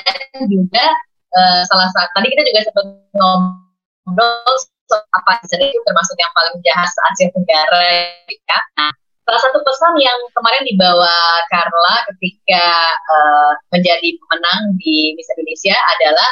juga 0.51 0.85
uh, 1.31 1.61
salah 1.69 1.87
satu 1.95 2.11
tadi 2.19 2.27
kita 2.33 2.43
juga 2.51 2.59
sempat 2.67 2.85
ngobrol 3.15 4.57
apa 4.93 5.41
itu 5.41 5.79
termasuk 5.81 6.13
yang 6.19 6.33
paling 6.37 6.55
jahat 6.61 6.89
Asia 7.09 7.27
Tenggara 7.33 7.85
ya. 8.29 8.59
Nah, 8.77 8.91
salah 9.25 9.41
satu 9.41 9.59
pesan 9.65 9.93
yang 9.97 10.19
kemarin 10.37 10.63
dibawa 10.69 11.41
Carla 11.49 12.05
ketika 12.13 12.65
uh, 12.93 13.51
menjadi 13.73 14.13
pemenang 14.21 14.77
di 14.77 15.17
Miss 15.17 15.29
Indonesia 15.33 15.73
adalah 15.97 16.31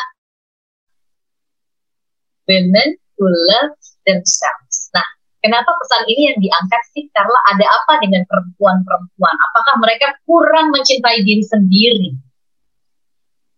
women 2.45 2.89
who 3.17 3.25
love 3.25 3.73
themselves. 4.06 4.93
Nah, 4.93 5.06
kenapa 5.41 5.73
pesan 5.73 6.06
ini 6.06 6.21
yang 6.29 6.38
diangkat 6.38 6.82
sih? 6.93 7.10
Carla 7.17 7.39
ada 7.49 7.65
apa 7.65 7.93
dengan 8.06 8.21
perempuan-perempuan? 8.29 9.36
Apakah 9.49 9.75
mereka 9.82 10.08
kurang 10.29 10.69
mencintai 10.69 11.25
diri 11.25 11.43
sendiri? 11.49 12.10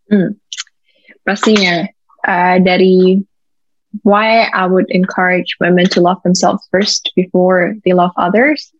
Hmm, 0.08 0.39
pastinya 1.28 1.84
uh, 2.24 2.58
dari 2.63 3.19
why 4.08 4.48
I 4.48 4.63
would 4.63 4.88
encourage 4.95 5.60
women 5.60 5.91
to 5.91 6.00
love 6.00 6.24
themselves 6.24 6.63
first 6.71 7.12
before 7.19 7.76
they 7.84 7.91
love 7.91 8.15
others 8.15 8.71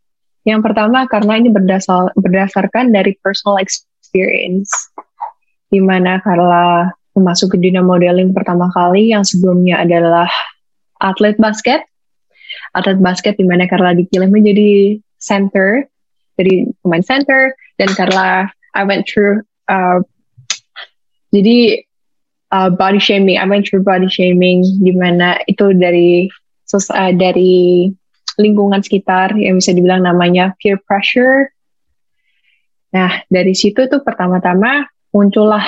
yang 0.46 0.62
pertama 0.62 1.10
karena 1.10 1.42
ini 1.42 1.50
berdasar, 1.50 2.14
berdasarkan 2.14 2.94
dari 2.94 3.18
personal 3.20 3.58
experience, 3.58 4.70
di 5.74 5.82
mana 5.82 6.22
Carla 6.22 6.94
masuk 7.18 7.56
ke 7.56 7.58
dunia 7.58 7.82
modeling 7.82 8.30
pertama 8.36 8.70
kali 8.70 9.10
yang 9.10 9.26
sebelumnya 9.26 9.82
adalah 9.82 10.30
atlet 11.02 11.34
basket. 11.42 11.82
Atlet 12.78 13.02
basket 13.02 13.42
di 13.42 13.46
mana 13.48 13.66
Carla 13.66 13.98
dipilih 13.98 14.30
menjadi 14.30 15.02
center, 15.18 15.90
jadi 16.38 16.70
pemain 16.86 17.02
center, 17.02 17.58
dan 17.82 17.90
Carla 17.98 18.46
I 18.78 18.84
went 18.86 19.10
through 19.10 19.42
uh, 19.66 20.06
jadi 21.34 21.84
uh, 22.54 22.70
body 22.70 23.02
shaming, 23.02 23.42
I 23.42 23.50
went 23.50 23.66
through 23.66 23.84
body 23.84 24.08
shaming 24.08 24.62
di 24.84 24.94
mana 24.94 25.42
itu 25.50 25.74
dari 25.74 26.30
uh, 26.72 27.12
dari 27.18 27.90
lingkungan 28.40 28.82
sekitar 28.84 29.36
yang 29.36 29.60
bisa 29.60 29.72
dibilang 29.72 30.04
namanya 30.04 30.54
peer 30.60 30.80
pressure. 30.84 31.52
Nah, 32.96 33.24
dari 33.28 33.52
situ 33.52 33.92
tuh 33.92 34.00
pertama-tama 34.04 34.88
muncullah 35.12 35.64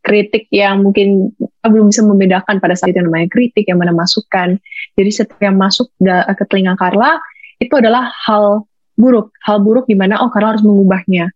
kritik 0.00 0.48
yang 0.48 0.80
mungkin 0.80 1.32
belum 1.60 1.92
bisa 1.92 2.00
membedakan 2.04 2.56
pada 2.60 2.72
saat 2.72 2.96
itu 2.96 3.04
namanya 3.04 3.28
kritik 3.28 3.68
yang 3.68 3.80
mana 3.80 3.92
masukan. 3.92 4.56
Jadi 4.96 5.10
setiap 5.12 5.40
yang 5.40 5.56
masuk 5.60 5.92
ke 6.00 6.44
telinga 6.48 6.76
Carla 6.76 7.20
itu 7.60 7.72
adalah 7.76 8.08
hal 8.24 8.64
buruk, 8.96 9.32
hal 9.44 9.60
buruk 9.60 9.84
di 9.88 9.96
mana 9.96 10.20
oh 10.20 10.32
Carla 10.32 10.56
harus 10.56 10.64
mengubahnya. 10.64 11.28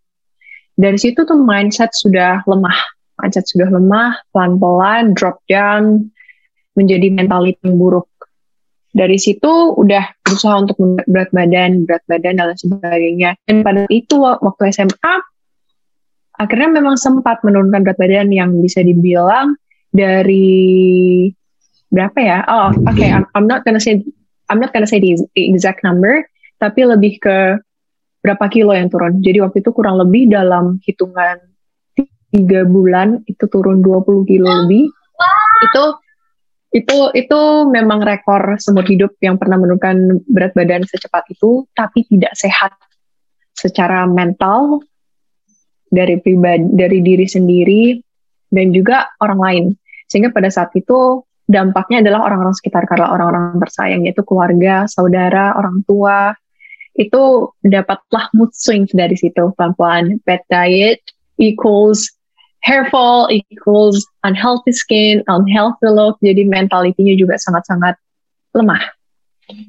Dari 0.75 0.99
situ 0.99 1.23
tuh 1.23 1.39
mindset 1.39 1.93
sudah 1.95 2.43
lemah, 2.49 2.75
mindset 3.21 3.47
sudah 3.47 3.69
lemah, 3.71 4.19
pelan-pelan 4.35 5.15
drop 5.15 5.39
down 5.47 6.11
menjadi 6.75 7.15
mentality 7.15 7.61
yang 7.63 7.79
buruk 7.79 8.11
dari 8.95 9.19
situ 9.19 9.75
udah 9.75 10.23
berusaha 10.23 10.55
untuk 10.63 10.79
berat 11.11 11.35
badan, 11.35 11.83
berat 11.83 12.07
badan 12.07 12.39
dan 12.39 12.55
lain 12.55 12.61
sebagainya. 12.63 13.31
Dan 13.43 13.67
pada 13.67 13.91
itu 13.91 14.23
waktu 14.23 14.71
SMA 14.71 15.15
akhirnya 16.39 16.79
memang 16.79 16.95
sempat 16.95 17.43
menurunkan 17.43 17.83
berat 17.83 17.99
badan 17.99 18.31
yang 18.31 18.55
bisa 18.63 18.87
dibilang 18.87 19.59
dari 19.91 21.27
berapa 21.91 22.19
ya? 22.23 22.39
Oh, 22.47 22.71
oke, 22.71 22.95
okay, 22.95 23.11
I'm, 23.11 23.27
I'm 23.35 23.51
not 23.51 23.67
gonna 23.67 23.83
say 23.83 23.99
I'm 24.47 24.63
not 24.63 24.71
gonna 24.71 24.87
say 24.87 25.03
the 25.03 25.19
exact 25.35 25.83
number, 25.83 26.23
tapi 26.63 26.87
lebih 26.87 27.19
ke 27.19 27.59
berapa 28.23 28.47
kilo 28.49 28.73
yang 28.73 28.89
turun. 28.89 29.21
Jadi 29.21 29.43
waktu 29.43 29.59
itu 29.61 29.71
kurang 29.75 29.99
lebih 29.99 30.31
dalam 30.31 30.79
hitungan 30.87 31.43
tiga 32.35 32.67
bulan 32.67 33.23
itu 33.27 33.45
turun 33.51 33.83
20 33.83 34.31
kilo 34.31 34.49
lebih. 34.65 34.91
Itu 35.71 35.85
itu 36.75 36.99
itu 37.15 37.41
memang 37.71 38.03
rekor 38.03 38.59
seumur 38.59 38.83
hidup 38.83 39.15
yang 39.23 39.39
pernah 39.39 39.55
menurunkan 39.63 40.27
berat 40.27 40.59
badan 40.59 40.83
secepat 40.83 41.31
itu, 41.31 41.71
tapi 41.71 42.03
tidak 42.11 42.35
sehat 42.35 42.75
secara 43.55 44.11
mental 44.11 44.83
dari 45.87 46.19
pribadi 46.19 46.67
dari 46.75 46.99
diri 46.99 47.31
sendiri 47.31 47.83
dan 48.51 48.75
juga 48.75 49.15
orang 49.23 49.41
lain. 49.41 49.65
Sehingga 50.11 50.35
pada 50.35 50.51
saat 50.51 50.75
itu 50.75 51.23
dampaknya 51.47 52.03
adalah 52.03 52.27
orang-orang 52.27 52.59
sekitar 52.59 52.91
karena 52.91 53.07
orang-orang 53.07 53.63
tersayang 53.63 54.03
yaitu 54.03 54.27
keluarga, 54.27 54.91
saudara, 54.91 55.55
orang 55.55 55.87
tua 55.87 56.35
itu 56.99 57.55
dapatlah 57.63 58.35
mood 58.35 58.51
swings 58.51 58.91
dari 58.91 59.15
situ 59.15 59.55
pelan-pelan. 59.55 60.19
Bad 60.27 60.43
diet 60.51 61.07
equals 61.39 62.11
hair 62.65 62.89
fall 62.89 63.29
equals 63.29 64.09
unhealthy 64.25 64.73
skin, 64.73 65.21
unhealthy 65.29 65.93
look, 65.93 66.17
jadi 66.25 66.49
mentalitinya 66.49 67.13
juga 67.15 67.37
sangat-sangat 67.37 68.01
lemah. 68.57 68.81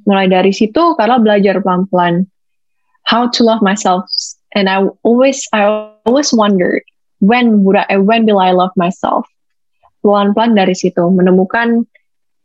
Mulai 0.08 0.32
dari 0.32 0.56
situ, 0.56 0.96
karena 0.96 1.20
belajar 1.20 1.60
pelan-pelan 1.60 2.24
how 3.04 3.28
to 3.28 3.44
love 3.44 3.60
myself, 3.60 4.08
and 4.56 4.72
I 4.72 4.88
always 5.04 5.44
I 5.52 5.92
always 6.08 6.32
wondered 6.32 6.82
when 7.20 7.68
would 7.68 7.76
I 7.76 8.00
when 8.00 8.24
will 8.24 8.40
I 8.40 8.56
love 8.56 8.72
myself? 8.80 9.28
Pelan-pelan 10.00 10.56
dari 10.56 10.74
situ 10.74 11.04
menemukan 11.12 11.84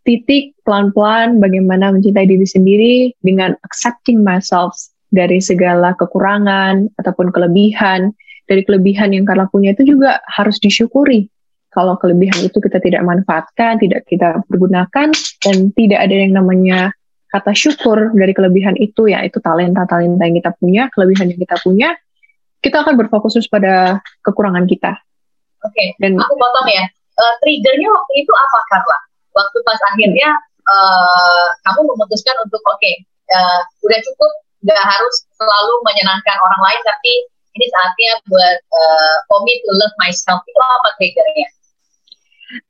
titik 0.02 0.58
pelan-pelan 0.66 1.38
bagaimana 1.38 1.94
mencintai 1.94 2.26
diri 2.26 2.46
sendiri 2.48 2.94
dengan 3.22 3.54
accepting 3.62 4.26
myself 4.26 4.74
dari 5.14 5.38
segala 5.38 5.94
kekurangan 5.94 6.90
ataupun 6.98 7.30
kelebihan 7.30 8.10
dari 8.50 8.66
kelebihan 8.66 9.14
yang 9.14 9.22
Carla 9.22 9.46
punya 9.46 9.70
itu 9.78 9.94
juga 9.94 10.18
harus 10.26 10.58
disyukuri. 10.58 11.30
Kalau 11.70 11.94
kelebihan 12.02 12.42
itu 12.42 12.58
kita 12.58 12.82
tidak 12.82 13.06
manfaatkan, 13.06 13.78
tidak 13.78 14.02
kita 14.10 14.42
pergunakan, 14.50 15.14
dan 15.14 15.56
tidak 15.78 15.98
ada 16.02 16.14
yang 16.18 16.34
namanya 16.34 16.90
kata 17.30 17.54
syukur 17.54 18.10
dari 18.10 18.34
kelebihan 18.34 18.74
itu, 18.74 19.06
ya 19.06 19.22
itu 19.22 19.38
talenta-talenta 19.38 20.26
yang 20.26 20.34
kita 20.42 20.50
punya, 20.58 20.90
kelebihan 20.90 21.30
yang 21.30 21.38
kita 21.38 21.56
punya, 21.62 21.94
kita 22.58 22.82
akan 22.82 22.98
berfokus 22.98 23.38
pada 23.46 24.02
kekurangan 24.26 24.66
kita. 24.66 24.98
Oke, 25.62 25.70
okay. 25.70 25.88
dan 26.02 26.18
aku 26.18 26.34
potong 26.34 26.66
ya. 26.74 26.90
Uh, 27.14 27.34
triggernya 27.38 27.86
waktu 27.86 28.12
itu 28.18 28.32
apa, 28.34 28.58
Carla? 28.66 28.98
Waktu 29.30 29.56
pas 29.62 29.80
akhirnya 29.94 30.28
uh, 30.66 31.46
kamu 31.70 31.86
memutuskan 31.86 32.34
untuk 32.42 32.58
oke, 32.66 32.82
okay, 32.82 32.98
uh, 33.30 33.62
udah 33.86 33.98
cukup, 34.10 34.32
nggak 34.66 34.82
harus 34.82 35.14
selalu 35.38 35.74
menyenangkan 35.86 36.36
orang 36.42 36.62
lain, 36.66 36.80
tapi 36.82 37.12
ini 37.54 37.66
saatnya 37.66 38.12
buat 38.30 38.58
uh, 38.62 39.14
for 39.26 39.42
me 39.42 39.52
to 39.62 39.70
love 39.74 39.94
myself 39.98 40.40
itu 40.46 40.60
apa 40.60 40.88
triggernya? 40.98 41.48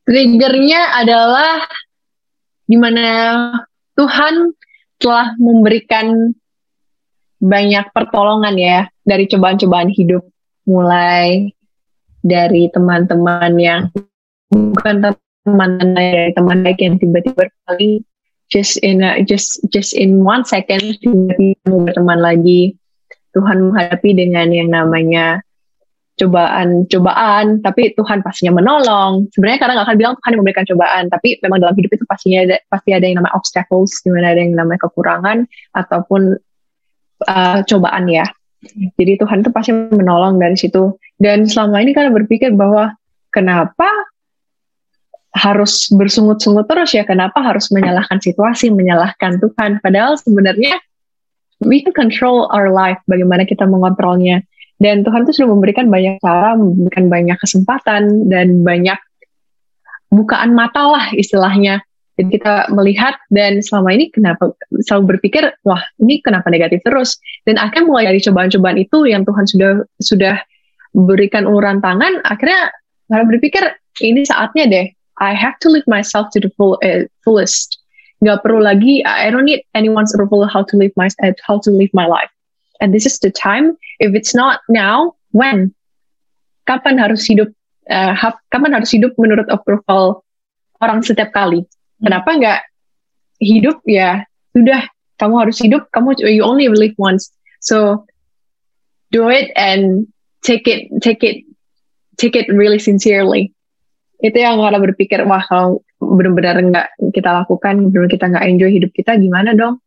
Triggernya 0.04 0.80
adalah 1.04 1.64
di 2.68 2.76
mana 2.76 3.08
Tuhan 3.96 4.54
telah 5.00 5.32
memberikan 5.40 6.32
banyak 7.40 7.88
pertolongan 7.96 8.54
ya 8.60 8.78
dari 9.00 9.24
cobaan-cobaan 9.24 9.88
hidup 9.96 10.22
mulai 10.68 11.48
dari 12.20 12.68
teman-teman 12.68 13.52
yang 13.56 13.82
bukan 14.52 15.16
teman 15.48 15.70
dari 15.96 16.36
teman 16.36 16.60
baik 16.60 16.78
yang 16.84 17.00
tiba-tiba 17.00 17.48
kali 17.64 18.04
just 18.52 18.76
in 18.84 19.00
a, 19.00 19.24
just 19.24 19.62
just 19.72 19.96
in 19.96 20.20
one 20.20 20.44
second 20.44 21.00
tiba-tiba 21.00 21.64
berteman 21.64 22.20
lagi 22.20 22.76
Tuhan 23.30 23.70
menghadapi 23.70 24.10
dengan 24.14 24.50
yang 24.50 24.68
namanya 24.70 25.42
cobaan-cobaan, 26.20 27.64
tapi 27.64 27.96
Tuhan 27.96 28.20
pastinya 28.20 28.60
menolong. 28.60 29.32
Sebenarnya 29.32 29.58
kadang 29.62 29.74
nggak 29.80 29.88
akan 29.88 29.96
bilang 29.96 30.14
Tuhan 30.20 30.30
yang 30.36 30.40
memberikan 30.44 30.66
cobaan, 30.68 31.02
tapi 31.08 31.28
memang 31.40 31.58
dalam 31.64 31.74
hidup 31.80 31.90
itu 31.96 32.04
pastinya 32.04 32.38
ada, 32.44 32.56
pasti 32.68 32.90
ada 32.92 33.04
yang 33.08 33.16
namanya 33.22 33.34
obstacles, 33.40 34.04
di 34.04 34.12
mana 34.12 34.36
ada 34.36 34.40
yang 34.44 34.52
namanya 34.52 34.80
kekurangan 34.84 35.48
ataupun 35.72 36.36
uh, 37.24 37.58
cobaan 37.64 38.04
ya. 38.12 38.28
Jadi 39.00 39.16
Tuhan 39.16 39.40
itu 39.40 39.50
pasti 39.50 39.72
menolong 39.72 40.36
dari 40.36 40.60
situ. 40.60 40.92
Dan 41.16 41.48
selama 41.48 41.80
ini 41.80 41.96
kan 41.96 42.12
berpikir 42.12 42.52
bahwa 42.52 42.92
kenapa 43.32 43.88
harus 45.32 45.88
bersungut-sungut 45.88 46.68
terus 46.68 46.92
ya? 46.92 47.08
Kenapa 47.08 47.40
harus 47.40 47.72
menyalahkan 47.72 48.20
situasi, 48.20 48.68
menyalahkan 48.68 49.40
Tuhan? 49.40 49.80
Padahal 49.80 50.20
sebenarnya 50.20 50.76
we 51.64 51.84
can 51.84 51.92
control 51.92 52.48
our 52.52 52.72
life, 52.72 52.98
bagaimana 53.06 53.44
kita 53.44 53.68
mengontrolnya. 53.68 54.44
Dan 54.80 55.04
Tuhan 55.04 55.28
itu 55.28 55.40
sudah 55.40 55.52
memberikan 55.52 55.92
banyak 55.92 56.24
cara, 56.24 56.56
memberikan 56.56 57.12
banyak 57.12 57.36
kesempatan 57.36 58.32
dan 58.32 58.64
banyak 58.64 58.96
bukaan 60.08 60.56
mata 60.56 60.88
lah 60.88 61.06
istilahnya. 61.12 61.84
Jadi 62.16 62.36
kita 62.36 62.68
melihat 62.72 63.16
dan 63.32 63.64
selama 63.64 63.96
ini 63.96 64.12
kenapa 64.12 64.52
selalu 64.84 65.16
berpikir, 65.16 65.52
wah 65.64 65.80
ini 66.00 66.20
kenapa 66.20 66.52
negatif 66.52 66.84
terus. 66.84 67.16
Dan 67.48 67.56
akhirnya 67.56 67.88
mulai 67.88 68.04
dari 68.12 68.20
cobaan-cobaan 68.20 68.76
itu 68.76 69.08
yang 69.08 69.24
Tuhan 69.24 69.44
sudah 69.48 69.72
sudah 70.00 70.36
berikan 70.92 71.48
uluran 71.48 71.80
tangan, 71.80 72.20
akhirnya 72.28 72.72
malah 73.08 73.24
berpikir 73.24 73.62
ini 74.04 74.26
saatnya 74.28 74.68
deh. 74.68 74.86
I 75.20 75.32
have 75.36 75.56
to 75.64 75.68
live 75.68 75.84
myself 75.88 76.32
to 76.32 76.40
the 76.40 76.48
full, 76.56 76.80
uh, 76.80 77.04
fullest 77.24 77.79
nggak 78.20 78.44
perlu 78.44 78.60
lagi 78.60 79.00
I 79.04 79.32
don't 79.32 79.48
need 79.48 79.64
anyone's 79.72 80.12
approval 80.12 80.44
how 80.44 80.62
to 80.68 80.74
live 80.76 80.92
my 80.96 81.08
how 81.40 81.56
to 81.64 81.70
live 81.72 81.90
my 81.96 82.04
life. 82.04 82.28
And 82.80 82.92
this 82.92 83.04
is 83.04 83.20
the 83.20 83.32
time 83.32 83.76
if 84.00 84.16
it's 84.16 84.36
not 84.36 84.60
now 84.68 85.16
when? 85.32 85.72
Kapan 86.68 87.00
harus 87.00 87.24
hidup 87.24 87.48
uh, 87.88 88.12
kapan 88.52 88.76
harus 88.76 88.92
hidup 88.92 89.16
menurut 89.16 89.48
approval 89.48 90.24
orang 90.80 91.00
setiap 91.00 91.32
kali? 91.32 91.64
Kenapa 92.00 92.36
nggak 92.36 92.60
hidup? 93.40 93.80
Ya 93.88 94.24
sudah. 94.52 94.84
Kamu 95.20 95.36
harus 95.36 95.60
hidup. 95.60 95.92
Kamu 95.92 96.16
you 96.24 96.40
only 96.40 96.68
live 96.72 96.96
once. 96.96 97.28
So 97.60 98.08
do 99.12 99.28
it 99.28 99.52
and 99.52 100.08
take 100.40 100.64
it 100.64 100.88
take 101.04 101.20
it 101.20 101.44
take 102.16 102.36
it 102.36 102.48
really 102.52 102.80
sincerely. 102.80 103.52
Itu 104.20 104.36
yang 104.36 104.60
orang 104.60 104.84
berpikir 104.84 105.24
wah 105.24 105.44
kalau 105.44 105.84
benar-benar 106.10 106.56
nggak 106.58 106.88
kita 107.14 107.30
lakukan, 107.30 107.74
benar 107.94 108.08
kita 108.10 108.24
nggak 108.26 108.44
enjoy 108.50 108.70
hidup 108.70 108.90
kita, 108.90 109.14
gimana 109.14 109.54
dong? 109.54 109.78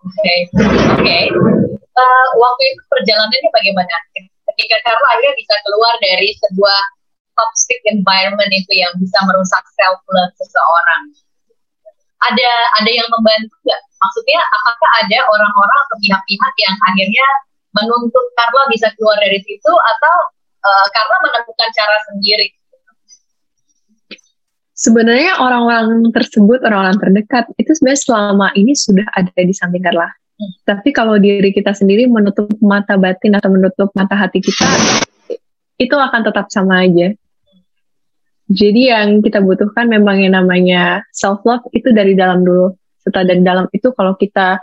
Oke, 0.00 0.16
okay. 0.16 0.38
oke. 0.56 1.04
Okay. 1.04 1.22
Uh, 1.30 2.00
eh, 2.00 2.26
waktu 2.40 2.62
itu 2.72 2.82
perjalanannya 2.88 3.50
bagaimana? 3.52 3.94
Ketika 4.50 4.76
Carla 4.82 5.06
akhirnya 5.14 5.34
bisa 5.36 5.54
keluar 5.62 5.94
dari 6.00 6.32
sebuah 6.40 6.80
toxic 7.36 7.80
environment 7.88 8.50
itu 8.52 8.72
yang 8.76 8.92
bisa 8.98 9.18
merusak 9.28 9.64
self 9.76 10.00
love 10.10 10.34
seseorang. 10.36 11.02
Ada 12.20 12.50
ada 12.82 12.90
yang 12.90 13.08
membantu 13.08 13.54
nggak? 13.64 13.80
Maksudnya 13.80 14.40
apakah 14.40 14.90
ada 15.04 15.18
orang-orang 15.28 15.78
atau 15.88 15.96
pihak-pihak 16.00 16.54
yang 16.60 16.76
akhirnya 16.84 17.26
menuntut 17.76 18.26
Carla 18.36 18.68
bisa 18.72 18.88
keluar 18.96 19.16
dari 19.20 19.40
situ 19.44 19.72
atau 19.72 20.14
uh, 20.64 20.86
Carla 20.92 21.16
menemukan 21.28 21.70
cara 21.72 21.96
sendiri? 22.12 22.48
Sebenarnya 24.80 25.36
orang-orang 25.36 26.08
tersebut, 26.08 26.64
orang-orang 26.64 26.96
terdekat 26.96 27.44
itu 27.60 27.76
sebenarnya 27.76 28.00
selama 28.00 28.48
ini 28.56 28.72
sudah 28.72 29.04
ada 29.12 29.28
di 29.36 29.52
samping 29.52 29.84
Carla. 29.84 30.08
Hmm. 30.08 30.52
Tapi 30.64 30.88
kalau 30.96 31.20
diri 31.20 31.52
kita 31.52 31.76
sendiri 31.76 32.08
menutup 32.08 32.48
mata 32.64 32.96
batin 32.96 33.36
atau 33.36 33.52
menutup 33.52 33.92
mata 33.92 34.16
hati 34.16 34.40
kita, 34.40 34.64
itu 35.76 35.92
akan 35.92 36.20
tetap 36.24 36.48
sama 36.48 36.88
aja. 36.88 37.12
Jadi 38.50 38.90
yang 38.90 39.22
kita 39.22 39.38
butuhkan 39.44 39.86
memang 39.86 40.26
yang 40.26 40.34
namanya 40.34 41.06
self 41.14 41.44
love 41.46 41.62
itu 41.70 41.92
dari 41.92 42.16
dalam 42.16 42.42
dulu. 42.42 42.74
Setelah 42.98 43.36
dari 43.36 43.42
dalam 43.46 43.66
itu 43.70 43.94
kalau 43.94 44.18
kita 44.18 44.58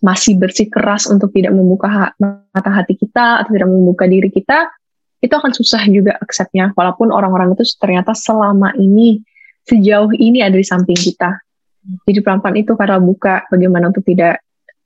masih 0.00 0.40
bersih 0.40 0.72
keras 0.72 1.04
untuk 1.06 1.28
tidak 1.30 1.52
membuka 1.52 2.16
mata 2.18 2.70
hati 2.72 2.96
kita 2.96 3.44
atau 3.44 3.52
tidak 3.52 3.68
membuka 3.68 4.08
diri 4.08 4.32
kita, 4.32 4.72
itu 5.20 5.32
akan 5.36 5.52
susah 5.52 5.84
juga 5.88 6.16
acceptnya 6.16 6.72
walaupun 6.74 7.12
orang-orang 7.12 7.52
itu 7.52 7.64
ternyata 7.76 8.16
selama 8.16 8.72
ini 8.80 9.20
sejauh 9.68 10.10
ini 10.16 10.40
ada 10.40 10.56
di 10.56 10.64
samping 10.64 10.96
kita 10.96 11.40
jadi 12.08 12.20
pelan-pelan 12.24 12.60
itu 12.60 12.72
karena 12.76 13.00
buka 13.00 13.44
bagaimana 13.48 13.92
untuk 13.92 14.04
tidak 14.04 14.40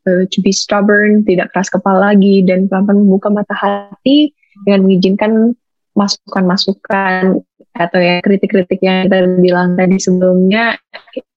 uh, 0.07 0.27
to 0.31 0.43
be 0.43 0.51
stubborn 0.51 1.23
tidak 1.23 1.51
keras 1.55 1.71
kepala 1.71 2.15
lagi 2.15 2.43
dan 2.43 2.67
pelan-pelan 2.67 3.07
membuka 3.07 3.31
mata 3.31 3.55
hati 3.55 4.35
dengan 4.67 4.87
mengizinkan 4.87 5.55
masukan-masukan 5.95 7.39
atau 7.75 7.99
ya 7.99 8.23
kritik-kritik 8.23 8.79
yang 8.83 9.07
kita 9.11 9.27
bilang 9.39 9.75
tadi 9.75 9.99
sebelumnya 9.99 10.79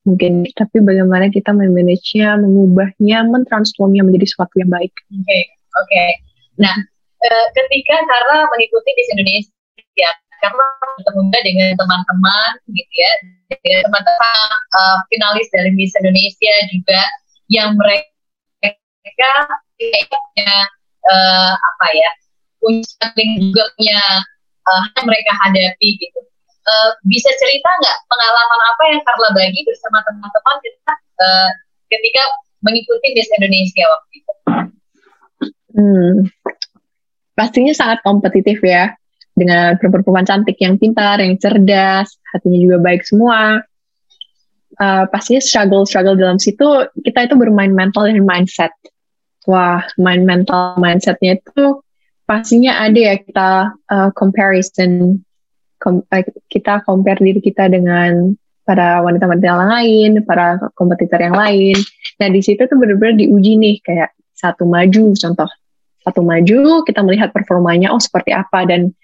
mungkin 0.05 0.47
tapi 0.55 0.79
bagaimana 0.79 1.27
kita 1.27 1.51
memanagenya, 1.51 2.39
mengubahnya, 2.39 3.27
mentransformnya 3.27 4.07
menjadi 4.07 4.25
sesuatu 4.31 4.55
yang 4.55 4.71
baik. 4.71 4.93
Oke, 5.12 5.19
okay, 5.19 5.43
oke. 5.43 5.83
Okay. 5.83 6.10
Nah, 6.63 6.75
Eh, 7.17 7.45
ketika 7.49 7.97
karena 8.06 8.45
mengikuti 8.45 8.89
Miss 8.93 9.10
Indonesia 9.10 9.53
ya, 9.97 10.12
karena 10.38 10.65
bertemu 11.01 11.21
dengan 11.41 11.69
teman-teman 11.73 12.51
gitu 12.69 12.93
ya 12.93 13.12
teman-teman 13.89 14.49
uh, 14.77 14.97
finalis 15.10 15.49
dari 15.49 15.73
Miss 15.73 15.97
Indonesia 15.97 16.56
juga 16.69 17.01
yang 17.49 17.73
mereka 17.73 19.30
punya 19.82 20.53
uh, 21.10 21.53
apa 21.58 21.88
ya 21.89 22.10
punya 22.62 22.86
juga 23.41 23.63
punya 23.82 24.01
uh, 24.69 24.84
mereka 25.01 25.32
hadapi 25.41 25.89
gitu. 25.97 26.19
Uh, 26.67 26.91
bisa 27.08 27.34
cerita 27.39 27.69
nggak 27.82 27.97
pengalaman 28.06 28.62
apa 28.75 28.82
yang 28.93 29.01
Carla 29.08 29.30
bagi 29.34 29.65
bersama 29.65 30.06
teman-teman 30.06 30.58
kita 30.62 30.93
uh, 31.17 31.49
ketika 31.89 32.21
mengikuti 32.62 33.08
Miss 33.17 33.32
Indonesia 33.41 33.84
waktu 33.89 34.12
itu? 34.21 34.34
Hmm, 35.77 36.13
pastinya 37.38 37.69
sangat 37.78 38.02
kompetitif 38.02 38.58
ya 38.65 38.97
dengan 39.38 39.78
perempuan 39.78 40.26
cantik 40.26 40.58
yang 40.58 40.82
pintar, 40.82 41.21
yang 41.21 41.38
cerdas, 41.38 42.17
hatinya 42.34 42.58
juga 42.58 42.78
baik 42.82 43.06
semua. 43.06 43.62
Uh, 44.78 45.06
pastinya 45.10 45.41
struggle-struggle 45.41 46.17
dalam 46.17 46.41
situ 46.41 46.89
kita 47.06 47.30
itu 47.30 47.38
bermain 47.38 47.69
mental 47.69 48.10
dan 48.10 48.17
mindset. 48.26 48.73
Wah, 49.45 49.86
main 50.02 50.26
mental 50.26 50.82
mindsetnya 50.82 51.38
itu 51.38 51.86
pastinya 52.26 52.82
ada 52.82 52.97
ya 52.97 53.15
kita 53.21 53.52
uh, 53.88 54.10
comparison 54.17 55.21
kom, 55.78 56.02
uh, 56.10 56.26
kita 56.50 56.82
compare 56.84 57.21
diri 57.21 57.39
kita 57.39 57.69
dengan 57.69 58.34
para 58.67 59.00
wanita-wanita 59.00 59.45
yang 59.47 59.62
lain, 59.63 60.10
para 60.28 60.60
kompetitor 60.76 61.21
yang 61.21 61.38
lain. 61.38 61.78
Nah 62.19 62.28
di 62.28 62.41
situ 62.43 62.65
tuh 62.67 62.76
benar-benar 62.76 63.15
diuji 63.15 63.56
nih 63.56 63.80
kayak 63.86 64.12
satu 64.36 64.67
maju 64.67 65.15
contoh 65.15 65.50
satu 66.08 66.24
maju 66.24 66.88
kita 66.88 67.04
melihat 67.04 67.36
performanya 67.36 67.91
oh 67.91 68.00
seperti 68.00 68.32
apa 68.32 68.63
dan 68.63 68.96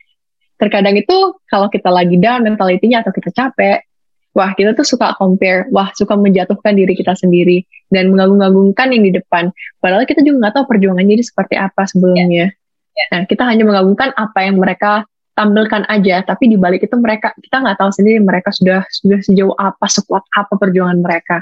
terkadang 0.56 0.96
itu 0.96 1.36
kalau 1.52 1.68
kita 1.68 1.92
lagi 1.92 2.16
down 2.16 2.48
mentalitinya 2.48 3.04
atau 3.04 3.12
kita 3.12 3.36
capek 3.36 3.84
wah 4.32 4.56
kita 4.56 4.72
tuh 4.72 4.88
suka 4.88 5.12
compare 5.20 5.68
wah 5.70 5.92
suka 5.92 6.16
menjatuhkan 6.16 6.74
diri 6.74 6.96
kita 6.96 7.14
sendiri 7.14 7.68
dan 7.92 8.10
mengagung-agungkan 8.10 8.96
yang 8.96 9.04
di 9.04 9.12
depan 9.20 9.52
padahal 9.84 10.08
kita 10.08 10.24
juga 10.24 10.48
nggak 10.48 10.54
tahu 10.56 10.66
perjuangannya 10.72 11.14
ini 11.20 11.26
seperti 11.26 11.60
apa 11.60 11.84
sebelumnya 11.84 12.50
Yeah. 12.94 13.10
Nah, 13.10 13.22
kita 13.26 13.44
hanya 13.50 13.66
mengagumkan 13.66 14.14
apa 14.14 14.46
yang 14.46 14.62
mereka 14.62 15.06
tampilkan 15.34 15.90
aja, 15.90 16.22
tapi 16.22 16.46
di 16.46 16.58
balik 16.62 16.86
itu 16.86 16.94
mereka 17.02 17.34
kita 17.42 17.58
nggak 17.58 17.78
tahu 17.82 17.90
sendiri 17.90 18.22
mereka 18.22 18.54
sudah 18.54 18.86
sudah 18.86 19.20
sejauh 19.26 19.56
apa, 19.58 19.86
sekuat 19.90 20.22
apa 20.30 20.54
perjuangan 20.62 21.02
mereka. 21.02 21.42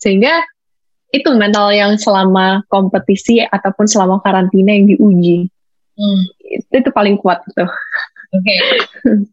Sehingga 0.00 0.40
itu 1.14 1.28
mental 1.34 1.70
yang 1.70 1.94
selama 1.96 2.66
kompetisi 2.66 3.42
ataupun 3.42 3.86
selama 3.86 4.18
karantina 4.22 4.74
yang 4.74 4.90
diuji. 4.90 5.46
Hmm. 5.96 6.20
Itu, 6.42 6.72
itu 6.82 6.90
paling 6.92 7.16
kuat 7.22 7.40
tuh. 7.54 7.70
Oke. 8.34 8.42
Okay. 8.42 8.58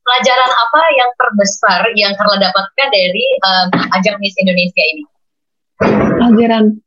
Pelajaran 0.06 0.52
apa 0.54 0.82
yang 0.96 1.10
terbesar 1.18 1.82
yang 1.98 2.14
Carla 2.16 2.38
dapatkan 2.40 2.88
dari 2.94 3.26
um, 3.42 3.68
ajang 4.00 4.18
Miss 4.22 4.38
Indonesia 4.38 4.84
ini? 4.96 5.04
Pelajaran 6.22 6.78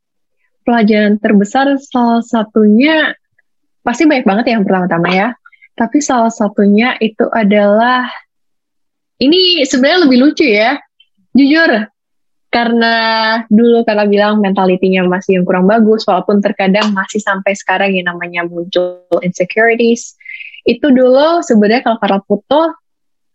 pelajaran 0.67 1.15
terbesar 1.23 1.67
salah 1.79 2.23
satunya 2.25 3.15
pasti 3.87 4.07
banyak 4.07 4.27
banget 4.27 4.55
yang 4.55 4.63
pertama-tama 4.63 5.09
ya. 5.13 5.29
Tapi 5.77 6.01
salah 6.01 6.33
satunya 6.33 6.97
itu 7.05 7.29
adalah 7.29 8.09
ini 9.21 9.61
sebenarnya 9.67 10.09
lebih 10.09 10.19
lucu 10.25 10.47
ya. 10.47 10.81
Jujur, 11.37 11.85
karena 12.57 12.95
dulu 13.53 13.85
karena 13.85 14.09
bilang 14.09 14.41
mentalitinya 14.41 15.05
masih 15.05 15.37
yang 15.37 15.45
kurang 15.45 15.69
bagus, 15.69 16.09
walaupun 16.09 16.41
terkadang 16.41 16.89
masih 16.97 17.21
sampai 17.21 17.53
sekarang 17.53 17.93
yang 17.93 18.09
namanya 18.09 18.49
muncul 18.49 19.05
insecurities. 19.21 20.17
Itu 20.65 20.89
dulu 20.89 21.45
sebenarnya 21.45 21.85
kalau 21.85 22.01
karena 22.01 22.21
foto 22.25 22.61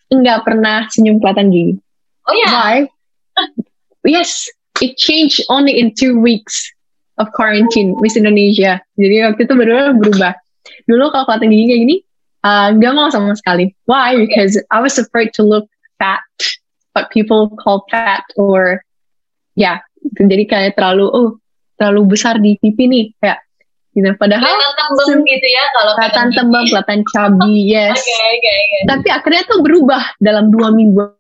nggak 0.10 0.40
pernah 0.42 0.90
senyum 0.90 1.22
kelihatan 1.22 1.54
gini. 1.54 1.74
Oh 2.26 2.34
ya? 2.34 2.42
Yeah. 2.42 2.50
Why? 2.50 2.78
yes, 4.10 4.50
it 4.82 4.98
changed 4.98 5.46
only 5.54 5.78
in 5.78 5.94
two 5.94 6.18
weeks 6.18 6.74
of 7.22 7.30
quarantine 7.38 7.94
Miss 8.02 8.18
Indonesia. 8.18 8.82
Jadi 8.98 9.22
waktu 9.22 9.46
itu 9.46 9.54
benar-benar 9.54 10.02
berubah. 10.02 10.34
Dulu 10.90 11.14
kalau 11.14 11.30
kelihatan 11.30 11.54
gigi 11.54 11.66
kayak 11.70 11.82
gini, 11.86 11.98
uh, 12.42 12.68
nggak 12.74 12.90
uh, 12.90 12.98
mau 12.98 13.14
sama 13.14 13.38
sekali. 13.38 13.70
Why? 13.86 14.18
Because 14.18 14.58
I 14.74 14.82
was 14.82 14.98
afraid 14.98 15.30
to 15.38 15.46
look 15.46 15.70
fat, 16.02 16.26
what 16.98 17.14
people 17.14 17.54
call 17.62 17.86
fat, 17.94 18.26
or 18.34 18.82
ya, 19.56 19.78
yeah, 19.78 19.78
jadi 20.18 20.44
kayak 20.48 20.72
terlalu 20.78 21.08
oh 21.10 21.30
terlalu 21.78 22.14
besar 22.14 22.38
di 22.38 22.58
pipi 22.62 22.86
nih, 22.86 23.06
kayak 23.18 23.40
gitu. 23.98 24.10
Padahal 24.18 24.46
kelihatan 24.46 25.26
gitu 25.26 25.48
ya 25.50 25.64
kalau 25.76 25.92
kelihatan 25.98 26.28
tembem, 26.34 26.64
kelihatan 26.70 27.00
chubby, 27.10 27.54
yes. 27.74 27.98
okay, 27.98 28.20
okay, 28.38 28.56
okay. 28.56 28.82
Tapi 28.88 29.08
akhirnya 29.10 29.44
tuh 29.50 29.60
berubah 29.66 30.04
dalam 30.22 30.54
dua 30.54 30.70
minggu 30.70 31.12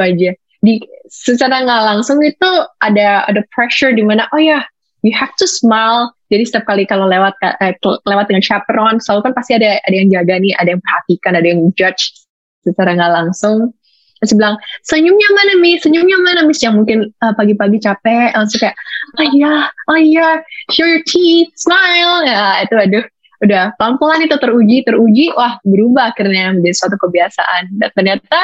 aja. 0.00 0.32
Di 0.60 0.74
secara 1.08 1.64
nggak 1.64 1.82
langsung 1.88 2.20
itu 2.20 2.50
ada 2.84 3.24
ada 3.24 3.40
pressure 3.50 3.96
di 3.96 4.04
mana 4.04 4.28
oh 4.30 4.40
ya 4.40 4.60
you 5.02 5.12
have 5.12 5.32
to 5.36 5.48
smile. 5.48 6.12
Jadi 6.30 6.46
setiap 6.46 6.70
kali 6.70 6.86
kalau 6.86 7.10
lewat 7.10 7.34
eh, 7.42 7.74
lewat 7.82 8.30
dengan 8.30 8.44
chaperon, 8.44 9.02
selalu 9.02 9.30
kan 9.30 9.32
pasti 9.34 9.58
ada 9.58 9.82
ada 9.82 9.94
yang 9.96 10.08
jaga 10.12 10.38
nih, 10.38 10.54
ada 10.54 10.68
yang 10.76 10.82
perhatikan, 10.82 11.32
ada 11.34 11.48
yang 11.48 11.60
judge 11.74 12.14
secara 12.62 12.94
nggak 12.94 13.12
langsung. 13.12 13.74
Terus 14.20 14.36
bilang, 14.36 14.60
senyumnya 14.84 15.28
mana 15.32 15.52
Miss? 15.64 15.80
Senyumnya 15.80 16.20
mana 16.20 16.40
Miss? 16.44 16.60
Yang 16.60 16.74
mungkin 16.76 16.98
uh, 17.24 17.32
pagi-pagi 17.32 17.80
capek, 17.80 18.36
langsung 18.36 18.60
kayak, 18.60 18.76
oh 19.16 19.26
iya, 19.32 19.54
oh 19.88 19.96
iya, 19.96 20.28
show 20.68 20.84
your 20.84 21.00
teeth, 21.08 21.48
smile. 21.56 22.20
Ya 22.28 22.60
itu 22.60 22.76
aduh, 22.76 23.04
udah 23.40 23.72
pelan-pelan 23.80 24.28
itu 24.28 24.36
teruji, 24.36 24.84
teruji, 24.84 25.32
wah 25.32 25.56
berubah 25.64 26.12
akhirnya 26.12 26.52
menjadi 26.52 26.76
suatu 26.76 27.00
kebiasaan. 27.00 27.80
Dan 27.80 27.88
ternyata 27.96 28.40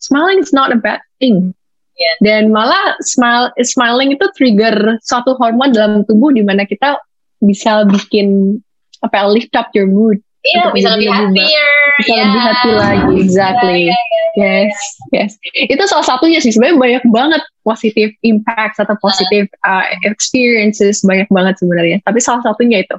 smiling 0.00 0.40
is 0.40 0.56
not 0.56 0.72
a 0.72 0.80
bad 0.80 1.04
thing. 1.20 1.52
Yeah. 2.00 2.16
Dan 2.24 2.42
malah 2.48 2.96
smile, 3.04 3.52
smiling 3.60 4.16
itu 4.16 4.24
trigger 4.32 4.96
suatu 5.04 5.36
hormon 5.36 5.76
dalam 5.76 6.08
tubuh 6.08 6.32
di 6.32 6.40
mana 6.40 6.64
kita 6.64 6.96
bisa 7.44 7.84
bikin 7.84 8.56
apa 9.04 9.20
ya, 9.20 9.24
lift 9.28 9.52
up 9.52 9.68
your 9.76 9.84
mood. 9.84 10.16
Iya, 10.40 10.56
yeah, 10.56 10.68
bisa 10.72 10.88
lebih 10.96 11.12
happier. 11.12 11.68
Bisa 12.00 12.12
yeah. 12.16 12.24
lebih 12.24 12.40
happy 12.40 12.70
lagi, 12.72 13.14
exactly. 13.20 13.82
Yeah, 13.84 13.92
yeah, 13.92 14.00
yeah, 14.00 14.09
yes, 14.36 14.74
yes. 15.10 15.30
Itu 15.54 15.82
salah 15.88 16.06
satunya 16.06 16.38
sih. 16.42 16.52
Sebenarnya 16.54 16.78
banyak 16.78 17.04
banget 17.10 17.42
positif 17.62 18.14
impact 18.22 18.78
atau 18.78 18.94
positif 19.00 19.46
uh, 19.66 19.84
experiences 20.06 21.02
banyak 21.06 21.26
banget 21.30 21.58
sebenarnya. 21.58 21.98
Tapi 22.04 22.18
salah 22.22 22.42
satunya 22.44 22.82
itu. 22.82 22.96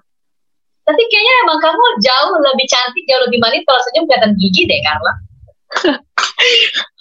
Tapi 0.82 1.02
kayaknya 1.08 1.34
emang 1.46 1.60
kamu 1.62 1.84
jauh 2.02 2.36
lebih 2.42 2.68
cantik, 2.68 3.04
jauh 3.06 3.22
lebih 3.30 3.40
manis 3.40 3.64
kalau 3.64 3.82
senyum 3.86 4.06
kelihatan 4.10 4.34
gigi 4.36 4.64
deh, 4.66 4.80
Carla. 4.82 5.14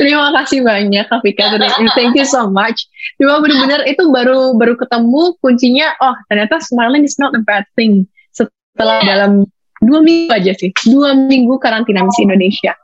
Terima 0.00 0.34
kasih 0.34 0.66
banyak 0.66 1.04
Kak 1.06 1.20
Fika. 1.22 1.54
Thank 1.94 2.18
you 2.18 2.26
so 2.26 2.50
much. 2.50 2.86
Cuma 3.22 3.38
benar-benar 3.38 3.86
itu 3.86 4.02
baru 4.10 4.58
baru 4.58 4.74
ketemu 4.74 5.38
kuncinya. 5.38 5.94
Oh 6.02 6.14
ternyata 6.26 6.58
smiling 6.58 7.06
is 7.06 7.16
not 7.22 7.30
a 7.38 7.42
bad 7.42 7.62
thing. 7.78 8.06
Setelah 8.34 8.98
yeah. 9.02 9.08
dalam 9.14 9.32
dua 9.78 10.02
minggu 10.02 10.34
aja 10.34 10.52
sih, 10.58 10.74
dua 10.90 11.14
minggu 11.14 11.62
karantina 11.62 12.02
Miss 12.02 12.18
Indonesia. 12.18 12.74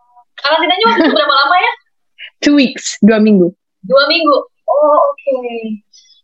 Karantinanya 0.44 0.87
waktu 0.94 1.09
berapa 1.12 1.35
lama 1.35 1.57
ya? 1.57 1.72
Two 2.40 2.57
weeks, 2.57 2.96
dua 3.05 3.20
minggu. 3.20 3.53
Dua 3.85 4.05
minggu. 4.09 4.37
Oh 4.70 4.96
oke. 4.96 5.14
Okay. 5.16 5.81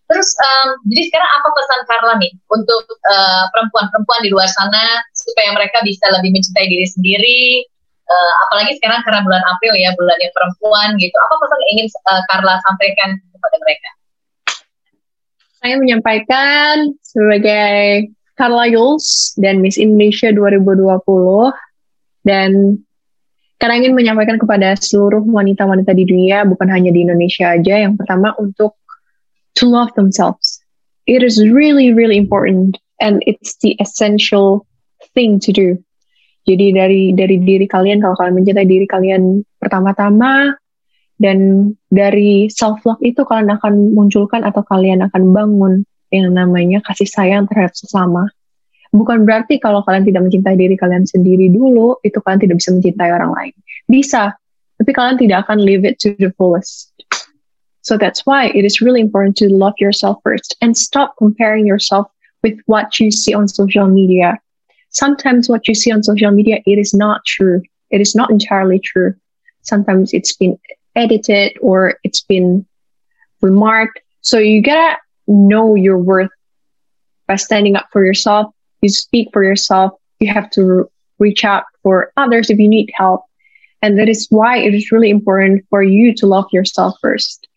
Terus 0.07 0.31
um, 0.39 0.69
jadi 0.87 1.03
sekarang 1.11 1.31
apa 1.35 1.49
pesan 1.51 1.81
Carla 1.91 2.15
nih 2.23 2.33
untuk 2.47 2.87
uh, 3.11 3.45
perempuan-perempuan 3.51 4.23
di 4.23 4.31
luar 4.31 4.47
sana 4.47 5.03
supaya 5.11 5.51
mereka 5.51 5.83
bisa 5.83 6.07
lebih 6.15 6.31
mencintai 6.31 6.71
diri 6.71 6.87
sendiri, 6.87 7.67
uh, 8.07 8.33
apalagi 8.47 8.79
sekarang 8.79 9.03
karena 9.03 9.21
bulan 9.27 9.43
April 9.51 9.75
ya 9.75 9.91
bulannya 9.99 10.31
perempuan 10.31 10.95
gitu 11.03 11.17
apa 11.19 11.35
pesan 11.43 11.59
yang 11.59 11.71
ingin 11.75 11.89
uh, 12.07 12.23
Carla 12.31 12.55
sampaikan 12.71 13.19
kepada 13.19 13.57
mereka 13.67 13.89
saya 15.67 15.83
menyampaikan 15.83 16.95
sebagai 17.03 18.13
Carla 18.39 18.71
Yules 18.71 19.35
dan 19.41 19.59
Miss 19.65 19.81
Indonesia 19.81 20.31
2020 20.31 21.03
dan 22.23 22.79
karena 23.57 23.81
ingin 23.81 23.97
menyampaikan 23.97 24.37
kepada 24.37 24.77
seluruh 24.77 25.25
wanita-wanita 25.25 25.97
di 25.97 26.05
dunia 26.05 26.45
bukan 26.45 26.69
hanya 26.69 26.93
di 26.93 27.05
Indonesia 27.09 27.57
aja 27.57 27.89
yang 27.89 27.97
pertama 27.97 28.37
untuk 28.37 28.77
to 29.57 29.65
love 29.65 29.91
themselves 29.97 30.61
it 31.09 31.25
is 31.25 31.41
really 31.41 31.93
really 31.93 32.21
important 32.21 32.77
and 33.01 33.25
it's 33.25 33.57
the 33.65 33.73
essential 33.81 34.65
thing 35.17 35.41
to 35.41 35.51
do 35.53 35.81
jadi 36.47 36.71
dari 36.71 37.11
dari 37.11 37.43
diri 37.43 37.67
kalian 37.67 37.99
kalau 37.99 38.15
kalian 38.15 38.39
mencintai 38.39 38.69
diri 38.69 38.87
kalian 38.87 39.43
pertama-tama 39.59 40.55
dan 41.17 41.73
dari 41.89 42.53
self 42.53 42.85
love 42.85 43.01
itu 43.01 43.25
kalian 43.25 43.51
akan 43.57 43.97
munculkan 43.97 44.45
atau 44.45 44.61
kalian 44.63 45.03
akan 45.09 45.33
bangun 45.33 45.75
yang 46.13 46.31
namanya 46.31 46.79
kasih 46.85 47.09
sayang 47.09 47.49
terhadap 47.51 47.75
sesama. 47.75 48.29
Bukan 48.95 49.27
berarti 49.27 49.59
kalau 49.59 49.83
kalian 49.83 50.07
tidak 50.07 50.29
mencintai 50.29 50.55
diri 50.55 50.77
kalian 50.79 51.07
sendiri 51.07 51.51
dulu, 51.51 51.99
itu 52.07 52.19
kalian 52.23 52.41
tidak 52.43 52.57
bisa 52.63 52.71
mencintai 52.75 53.11
orang 53.11 53.33
lain. 53.35 53.55
Bisa, 53.91 54.35
tapi 54.79 54.91
kalian 54.95 55.17
tidak 55.19 55.47
akan 55.47 55.63
live 55.63 55.83
it 55.83 55.99
to 55.99 56.15
the 56.23 56.31
fullest. 56.39 56.93
So 57.83 57.95
that's 57.95 58.27
why 58.27 58.51
it 58.51 58.67
is 58.67 58.83
really 58.83 58.99
important 58.99 59.39
to 59.39 59.47
love 59.47 59.79
yourself 59.79 60.19
first 60.27 60.59
and 60.59 60.75
stop 60.75 61.15
comparing 61.19 61.67
yourself 61.67 62.11
with 62.43 62.59
what 62.67 62.99
you 62.99 63.15
see 63.15 63.35
on 63.35 63.47
social 63.47 63.87
media 63.87 64.39
sometimes 64.97 65.49
what 65.49 65.69
you 65.69 65.75
see 65.75 65.93
on 65.93 66.03
social 66.03 66.31
media 66.31 66.59
it 66.67 66.79
is 66.79 66.95
not 66.95 67.25
true 67.25 67.61
it 67.91 68.01
is 68.01 68.15
not 68.15 68.31
entirely 68.31 68.81
true 68.81 69.15
sometimes 69.63 70.13
it's 70.15 70.35
been 70.35 70.59
edited 70.97 71.53
or 71.61 72.01
it's 72.03 72.23
been 72.23 72.65
remarked 73.43 74.01
so 74.23 74.39
you 74.39 74.63
gotta 74.63 74.97
know 75.27 75.75
your 75.75 75.99
worth 75.99 76.31
by 77.29 77.37
standing 77.37 77.77
up 77.77 77.87
for 77.93 78.05
yourself 78.05 78.55
you 78.87 78.95
speak 78.95 79.35
for 79.35 79.43
yourself. 79.43 79.99
You 80.23 80.31
have 80.31 80.47
to 80.55 80.87
reach 81.19 81.43
out 81.43 81.67
for 81.83 82.15
others 82.15 82.49
if 82.49 82.63
you 82.63 82.71
need 82.71 82.95
help. 82.95 83.27
And 83.83 83.99
that 83.99 84.09
is 84.09 84.31
why 84.31 84.63
it 84.63 84.75
is 84.75 84.95
really 84.95 85.11
important 85.11 85.67
for 85.69 85.83
you 85.83 86.15
to 86.23 86.25
love 86.27 86.47
yourself 86.55 86.95
first. 87.03 87.51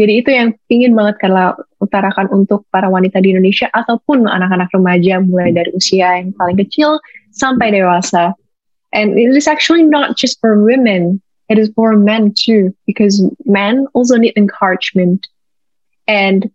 Jadi 0.00 0.24
itu 0.24 0.30
yang 0.32 0.56
ingin 0.72 0.96
banget 0.96 1.20
Carla 1.20 1.52
utarakan 1.84 2.32
untuk 2.32 2.64
para 2.72 2.88
wanita 2.88 3.20
di 3.20 3.36
Indonesia 3.36 3.68
ataupun 3.76 4.24
anak-anak 4.24 4.72
remaja 4.72 5.20
mulai 5.20 5.52
dari 5.52 5.68
usia 5.76 6.16
yang 6.16 6.32
paling 6.32 6.56
kecil 6.56 6.96
sampai 7.36 7.76
dewasa. 7.76 8.32
And 8.96 9.20
it 9.20 9.36
is 9.36 9.44
actually 9.44 9.84
not 9.84 10.16
just 10.16 10.40
for 10.40 10.64
women, 10.64 11.20
it 11.52 11.60
is 11.60 11.68
for 11.76 11.92
men 11.92 12.32
too, 12.32 12.72
because 12.88 13.20
men 13.44 13.84
also 13.92 14.16
need 14.16 14.32
encouragement. 14.32 15.28
And 16.08 16.48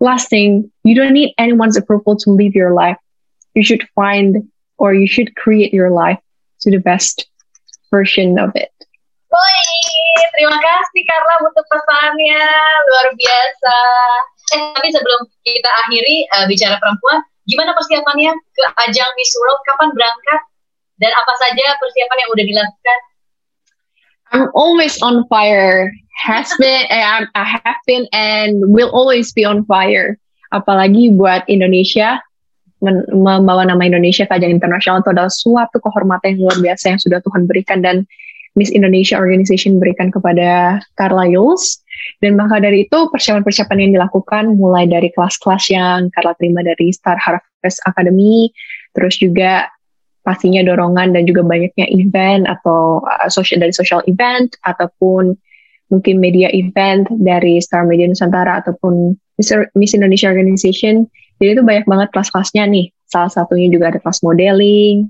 last 0.00 0.32
thing, 0.32 0.72
you 0.80 0.96
don't 0.96 1.12
need 1.12 1.36
anyone's 1.36 1.76
approval 1.76 2.16
to 2.24 2.32
live 2.32 2.56
your 2.56 2.72
life. 2.72 2.96
You 3.54 3.64
should 3.64 3.82
find 3.94 4.46
or 4.78 4.94
you 4.94 5.06
should 5.06 5.34
create 5.36 5.74
your 5.74 5.90
life 5.90 6.22
to 6.62 6.70
the 6.70 6.78
best 6.78 7.26
version 7.90 8.38
of 8.38 8.54
it. 8.54 8.72
Baik, 9.30 10.26
terima 10.34 10.58
kasih 10.58 11.02
Carla 11.06 11.34
untuk 11.46 11.66
pesannya 11.70 12.42
luar 12.90 13.06
biasa. 13.14 13.76
Eh 14.50 14.60
tapi 14.74 14.88
sebelum 14.90 15.20
kita 15.46 15.70
akhiri 15.86 16.26
uh, 16.34 16.44
bicara 16.50 16.74
perempuan, 16.82 17.22
gimana 17.46 17.70
persiapannya 17.78 18.34
ke 18.34 18.64
ajang 18.88 19.10
Miss 19.14 19.32
World? 19.38 19.62
Kapan 19.66 19.94
berangkat? 19.94 20.40
Dan 20.98 21.10
apa 21.14 21.32
saja 21.46 21.66
persiapan 21.78 22.16
yang 22.26 22.30
udah 22.34 22.44
dilakukan? 22.44 22.98
I'm 24.30 24.46
always 24.54 24.98
on 25.02 25.26
fire. 25.26 25.90
Has 26.20 26.52
been, 26.60 26.84
I 26.92 27.24
have 27.34 27.80
been, 27.88 28.04
and 28.12 28.60
will 28.68 28.92
always 28.92 29.32
be 29.32 29.48
on 29.48 29.64
fire. 29.64 30.20
Apalagi 30.52 31.16
buat 31.16 31.48
Indonesia, 31.48 32.20
membawa 32.80 33.68
nama 33.68 33.82
Indonesia 33.84 34.24
ke 34.24 34.32
ajang 34.40 34.56
internasional 34.56 35.04
itu 35.04 35.12
adalah 35.12 35.32
suatu 35.32 35.76
kehormatan 35.80 36.36
yang 36.36 36.48
luar 36.48 36.58
biasa 36.58 36.96
yang 36.96 37.00
sudah 37.00 37.20
Tuhan 37.20 37.44
berikan 37.44 37.84
dan 37.84 38.08
Miss 38.58 38.74
Indonesia 38.74 39.14
Organization 39.20 39.78
berikan 39.78 40.10
kepada 40.10 40.82
Carla 40.98 41.28
Yules. 41.28 41.84
Dan 42.24 42.40
maka 42.40 42.58
dari 42.58 42.88
itu 42.88 42.98
persiapan-persiapan 43.12 43.78
yang 43.78 43.92
dilakukan 44.00 44.56
mulai 44.56 44.88
dari 44.88 45.12
kelas-kelas 45.12 45.70
yang 45.70 46.08
Carla 46.16 46.34
terima 46.40 46.64
dari 46.64 46.90
Star 46.90 47.20
Harvest 47.20 47.84
Academy, 47.86 48.50
terus 48.96 49.20
juga 49.20 49.68
pastinya 50.24 50.60
dorongan 50.64 51.16
dan 51.16 51.24
juga 51.24 51.44
banyaknya 51.44 51.86
event 51.92 52.44
atau 52.48 53.00
uh, 53.04 53.28
social 53.32 53.60
dari 53.60 53.72
social 53.72 54.04
event 54.04 54.52
ataupun 54.68 55.32
mungkin 55.90 56.22
media 56.22 56.48
event 56.52 57.08
dari 57.20 57.58
Star 57.60 57.84
Media 57.84 58.06
Nusantara 58.06 58.62
ataupun 58.64 59.14
Miss 59.76 59.92
Indonesia 59.96 60.28
Organization. 60.28 61.08
Jadi 61.40 61.56
itu 61.56 61.62
banyak 61.64 61.88
banget 61.88 62.08
kelas-kelasnya 62.12 62.68
nih. 62.68 62.86
Salah 63.08 63.32
satunya 63.32 63.72
juga 63.72 63.90
ada 63.90 63.98
kelas 63.98 64.20
modeling. 64.20 65.08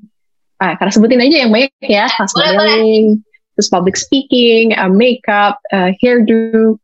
Ah, 0.62 0.78
karena 0.78 0.92
sebutin 0.94 1.24
aja 1.24 1.36
yang 1.42 1.50
banyak 1.50 1.72
ya, 1.82 2.06
kelas 2.06 2.32
modeling, 2.36 3.18
terus 3.56 3.68
public 3.72 3.96
speaking, 3.98 4.76
uh, 4.76 4.92
makeup, 4.92 5.58
uh, 5.74 5.90
hairdo, 5.98 6.78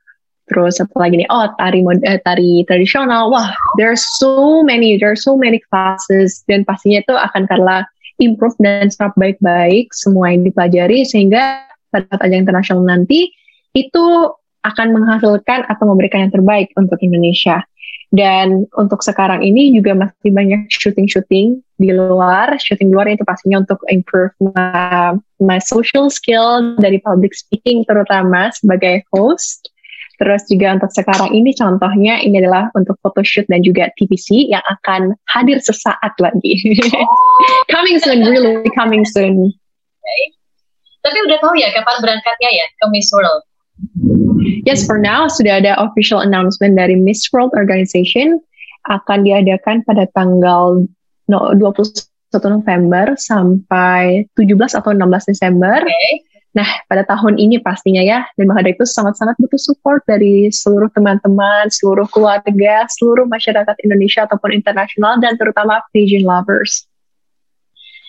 terus 0.50 0.80
apa 0.82 0.96
lagi 0.96 1.22
nih? 1.22 1.28
Oh, 1.28 1.46
tari 1.60 1.84
mod 1.84 2.00
uh, 2.02 2.18
tari 2.24 2.64
tradisional. 2.66 3.28
Wah, 3.30 3.52
there 3.78 3.92
are 3.92 4.00
so 4.18 4.64
many, 4.64 4.96
there 4.96 5.12
are 5.12 5.18
so 5.18 5.36
many 5.36 5.60
classes 5.70 6.42
dan 6.50 6.66
pastinya 6.66 7.04
itu 7.04 7.14
akan 7.14 7.46
karena 7.46 7.86
improve 8.16 8.56
dan 8.58 8.88
serap 8.88 9.12
baik-baik 9.20 9.92
semua 9.92 10.32
yang 10.32 10.42
dipelajari 10.42 11.04
sehingga 11.04 11.68
pada 11.92 12.08
saat 12.10 12.20
ajang 12.26 12.48
internasional 12.48 12.82
nanti 12.82 13.28
itu 13.76 14.04
akan 14.64 14.96
menghasilkan 14.96 15.68
atau 15.68 15.84
memberikan 15.86 16.26
yang 16.26 16.32
terbaik 16.32 16.72
untuk 16.74 16.98
Indonesia. 17.04 17.62
Dan 18.14 18.70
untuk 18.78 19.02
sekarang 19.02 19.42
ini 19.42 19.74
juga 19.74 19.98
masih 19.98 20.30
banyak 20.30 20.70
syuting-syuting 20.70 21.58
di 21.82 21.90
luar. 21.90 22.54
Syuting 22.56 22.94
luar 22.94 23.10
itu 23.10 23.26
pastinya 23.26 23.66
untuk 23.66 23.82
improve 23.90 24.30
my, 24.38 25.18
my 25.42 25.58
social 25.58 26.06
skill 26.06 26.78
dari 26.78 27.02
public 27.02 27.34
speaking 27.34 27.82
terutama 27.84 28.54
sebagai 28.54 29.02
host. 29.10 29.68
Terus 30.16 30.48
juga 30.48 30.80
untuk 30.80 30.88
sekarang 30.96 31.28
ini 31.36 31.52
contohnya 31.52 32.24
ini 32.24 32.40
adalah 32.40 32.72
untuk 32.72 32.96
photoshoot 33.04 33.44
dan 33.52 33.60
juga 33.60 33.92
TVC 34.00 34.48
yang 34.48 34.64
akan 34.64 35.12
hadir 35.28 35.60
sesaat 35.60 36.16
lagi. 36.16 36.56
Oh. 36.96 37.36
coming 37.74 38.00
soon, 38.00 38.24
really 38.24 38.64
coming 38.72 39.04
soon. 39.04 39.52
Okay. 39.52 40.22
Tapi 41.04 41.18
udah 41.20 41.38
tahu 41.38 41.54
ya 41.60 41.68
kapan 41.76 41.96
berangkatnya 42.00 42.50
ya 42.50 42.66
ke 42.80 42.86
Miss 42.88 43.12
World? 43.12 43.44
Yes, 44.66 44.86
for 44.86 44.98
now 44.98 45.26
sudah 45.26 45.62
ada 45.62 45.78
official 45.78 46.22
announcement 46.22 46.78
dari 46.78 46.94
Miss 46.98 47.26
World 47.30 47.54
Organization 47.54 48.38
akan 48.86 49.26
diadakan 49.26 49.82
pada 49.82 50.06
tanggal 50.14 50.86
21 51.26 51.58
November 52.46 53.18
sampai 53.18 54.30
17 54.38 54.78
atau 54.78 54.90
16 54.94 55.30
Desember. 55.30 55.82
Okay. 55.82 56.22
Nah, 56.56 56.64
pada 56.88 57.04
tahun 57.04 57.36
ini 57.36 57.60
pastinya 57.60 58.00
ya, 58.00 58.24
dan 58.40 58.48
maka 58.48 58.64
itu 58.64 58.88
sangat-sangat 58.88 59.36
butuh 59.36 59.60
support 59.60 60.00
dari 60.08 60.48
seluruh 60.48 60.88
teman-teman, 60.96 61.68
seluruh 61.68 62.08
keluarga, 62.08 62.88
seluruh 62.96 63.28
masyarakat 63.28 63.76
Indonesia 63.84 64.24
ataupun 64.24 64.56
internasional, 64.56 65.20
dan 65.20 65.36
terutama 65.36 65.84
Asian 65.92 66.24
lovers. 66.24 66.88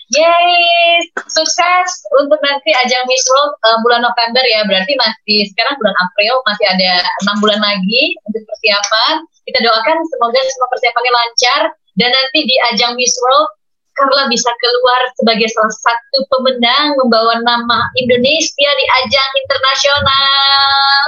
Yeay, 0.08 1.04
sukses 1.28 1.88
untuk 2.16 2.40
nanti 2.40 2.72
ajang 2.72 3.04
Miss 3.04 3.28
World 3.28 3.52
uh, 3.60 3.76
bulan 3.84 4.00
November 4.00 4.40
ya. 4.40 4.64
Berarti 4.64 4.96
masih 4.96 5.52
sekarang 5.52 5.76
bulan 5.76 5.96
April 6.00 6.40
masih 6.48 6.64
ada 6.64 6.92
enam 7.26 7.36
bulan 7.44 7.60
lagi 7.60 8.16
untuk 8.24 8.40
persiapan. 8.48 9.14
Kita 9.44 9.58
doakan 9.60 9.96
semoga 10.08 10.40
semua 10.48 10.68
persiapannya 10.72 11.12
lancar 11.12 11.60
dan 12.00 12.08
nanti 12.08 12.40
di 12.48 12.56
ajang 12.72 12.96
Miss 12.96 13.12
World 13.20 13.52
Carla 13.98 14.30
bisa 14.30 14.48
keluar 14.62 15.00
sebagai 15.18 15.50
salah 15.50 15.74
satu 15.74 16.18
pemenang 16.30 16.94
membawa 17.02 17.42
nama 17.42 17.90
Indonesia 17.98 18.70
di 18.70 18.86
ajang 19.02 19.30
internasional. 19.42 21.00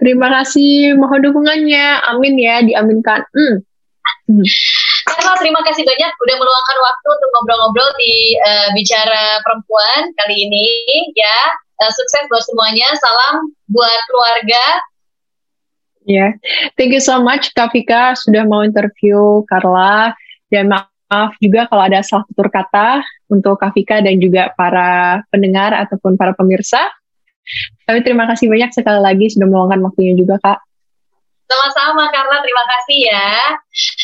Terima 0.00 0.28
kasih, 0.40 0.96
mohon 0.96 1.20
dukungannya. 1.20 2.00
Amin 2.08 2.40
ya, 2.40 2.64
diaminkan. 2.64 3.20
Hmm. 3.36 3.65
Hmm. 4.26 4.42
Karena 5.06 5.38
terima 5.38 5.60
kasih 5.62 5.86
banyak 5.86 6.12
udah 6.18 6.36
meluangkan 6.36 6.78
waktu 6.82 7.08
untuk 7.14 7.30
ngobrol-ngobrol 7.30 7.90
di 7.94 8.14
uh, 8.42 8.68
bicara 8.74 9.38
perempuan 9.46 10.10
kali 10.18 10.36
ini 10.50 10.68
ya. 11.14 11.38
Uh, 11.76 11.92
sukses 11.92 12.26
buat 12.26 12.42
semuanya. 12.42 12.88
Salam 12.98 13.54
buat 13.70 14.00
keluarga. 14.10 14.64
Ya, 16.06 16.30
yeah. 16.30 16.30
thank 16.78 16.94
you 16.94 17.02
so 17.02 17.18
much 17.18 17.50
Kavika 17.50 18.14
sudah 18.14 18.46
mau 18.46 18.62
interview 18.62 19.42
Carla 19.50 20.14
dan 20.54 20.70
maaf 20.70 21.34
juga 21.42 21.66
kalau 21.66 21.82
ada 21.82 21.98
salah 22.06 22.22
tutur 22.30 22.46
kata 22.46 23.02
untuk 23.26 23.58
Kavika 23.58 23.98
dan 23.98 24.22
juga 24.22 24.54
para 24.54 25.22
pendengar 25.34 25.74
ataupun 25.74 26.14
para 26.14 26.30
pemirsa. 26.38 26.78
Tapi 27.86 28.02
terima 28.02 28.26
kasih 28.30 28.50
banyak 28.50 28.70
sekali 28.74 29.02
lagi 29.02 29.26
sudah 29.34 29.46
meluangkan 29.46 29.82
waktunya 29.82 30.14
juga 30.14 30.38
Kak. 30.42 30.58
Sama-sama 31.46 32.10
karena 32.10 32.36
terima 32.42 32.64
kasih 32.66 32.98
ya. 33.06 33.30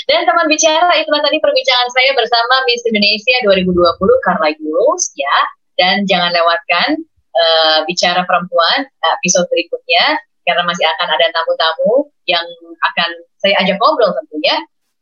Dan 0.07 0.27
teman 0.27 0.47
bicara 0.47 0.95
itulah 0.95 1.23
tadi 1.23 1.43
perbincangan 1.43 1.91
saya 1.91 2.11
bersama 2.15 2.55
Miss 2.71 2.87
Indonesia 2.87 3.37
2020 3.47 4.25
Carla 4.27 4.51
Jules 4.55 5.05
ya. 5.19 5.37
Dan 5.75 6.07
jangan 6.07 6.31
lewatkan 6.31 7.03
uh, 7.35 7.79
bicara 7.91 8.23
perempuan 8.23 8.87
episode 9.19 9.51
berikutnya 9.51 10.23
karena 10.47 10.63
masih 10.67 10.87
akan 10.87 11.09
ada 11.11 11.27
tamu-tamu 11.35 12.11
yang 12.27 12.47
akan 12.93 13.11
saya 13.43 13.55
ajak 13.63 13.77
ngobrol 13.79 14.15
tentunya. 14.23 14.57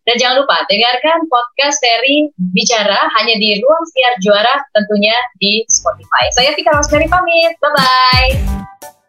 Dan 0.09 0.17
jangan 0.17 0.43
lupa 0.43 0.65
dengarkan 0.65 1.29
podcast 1.29 1.77
seri 1.77 2.33
Bicara 2.57 2.99
hanya 3.21 3.37
di 3.37 3.61
Ruang 3.61 3.85
Siar 3.93 4.17
Juara 4.25 4.65
tentunya 4.73 5.15
di 5.37 5.61
Spotify. 5.69 6.25
Saya 6.33 6.57
Vika 6.57 6.73
Rosmeri 6.73 7.07
pamit. 7.07 7.53
Bye-bye. 7.61 9.00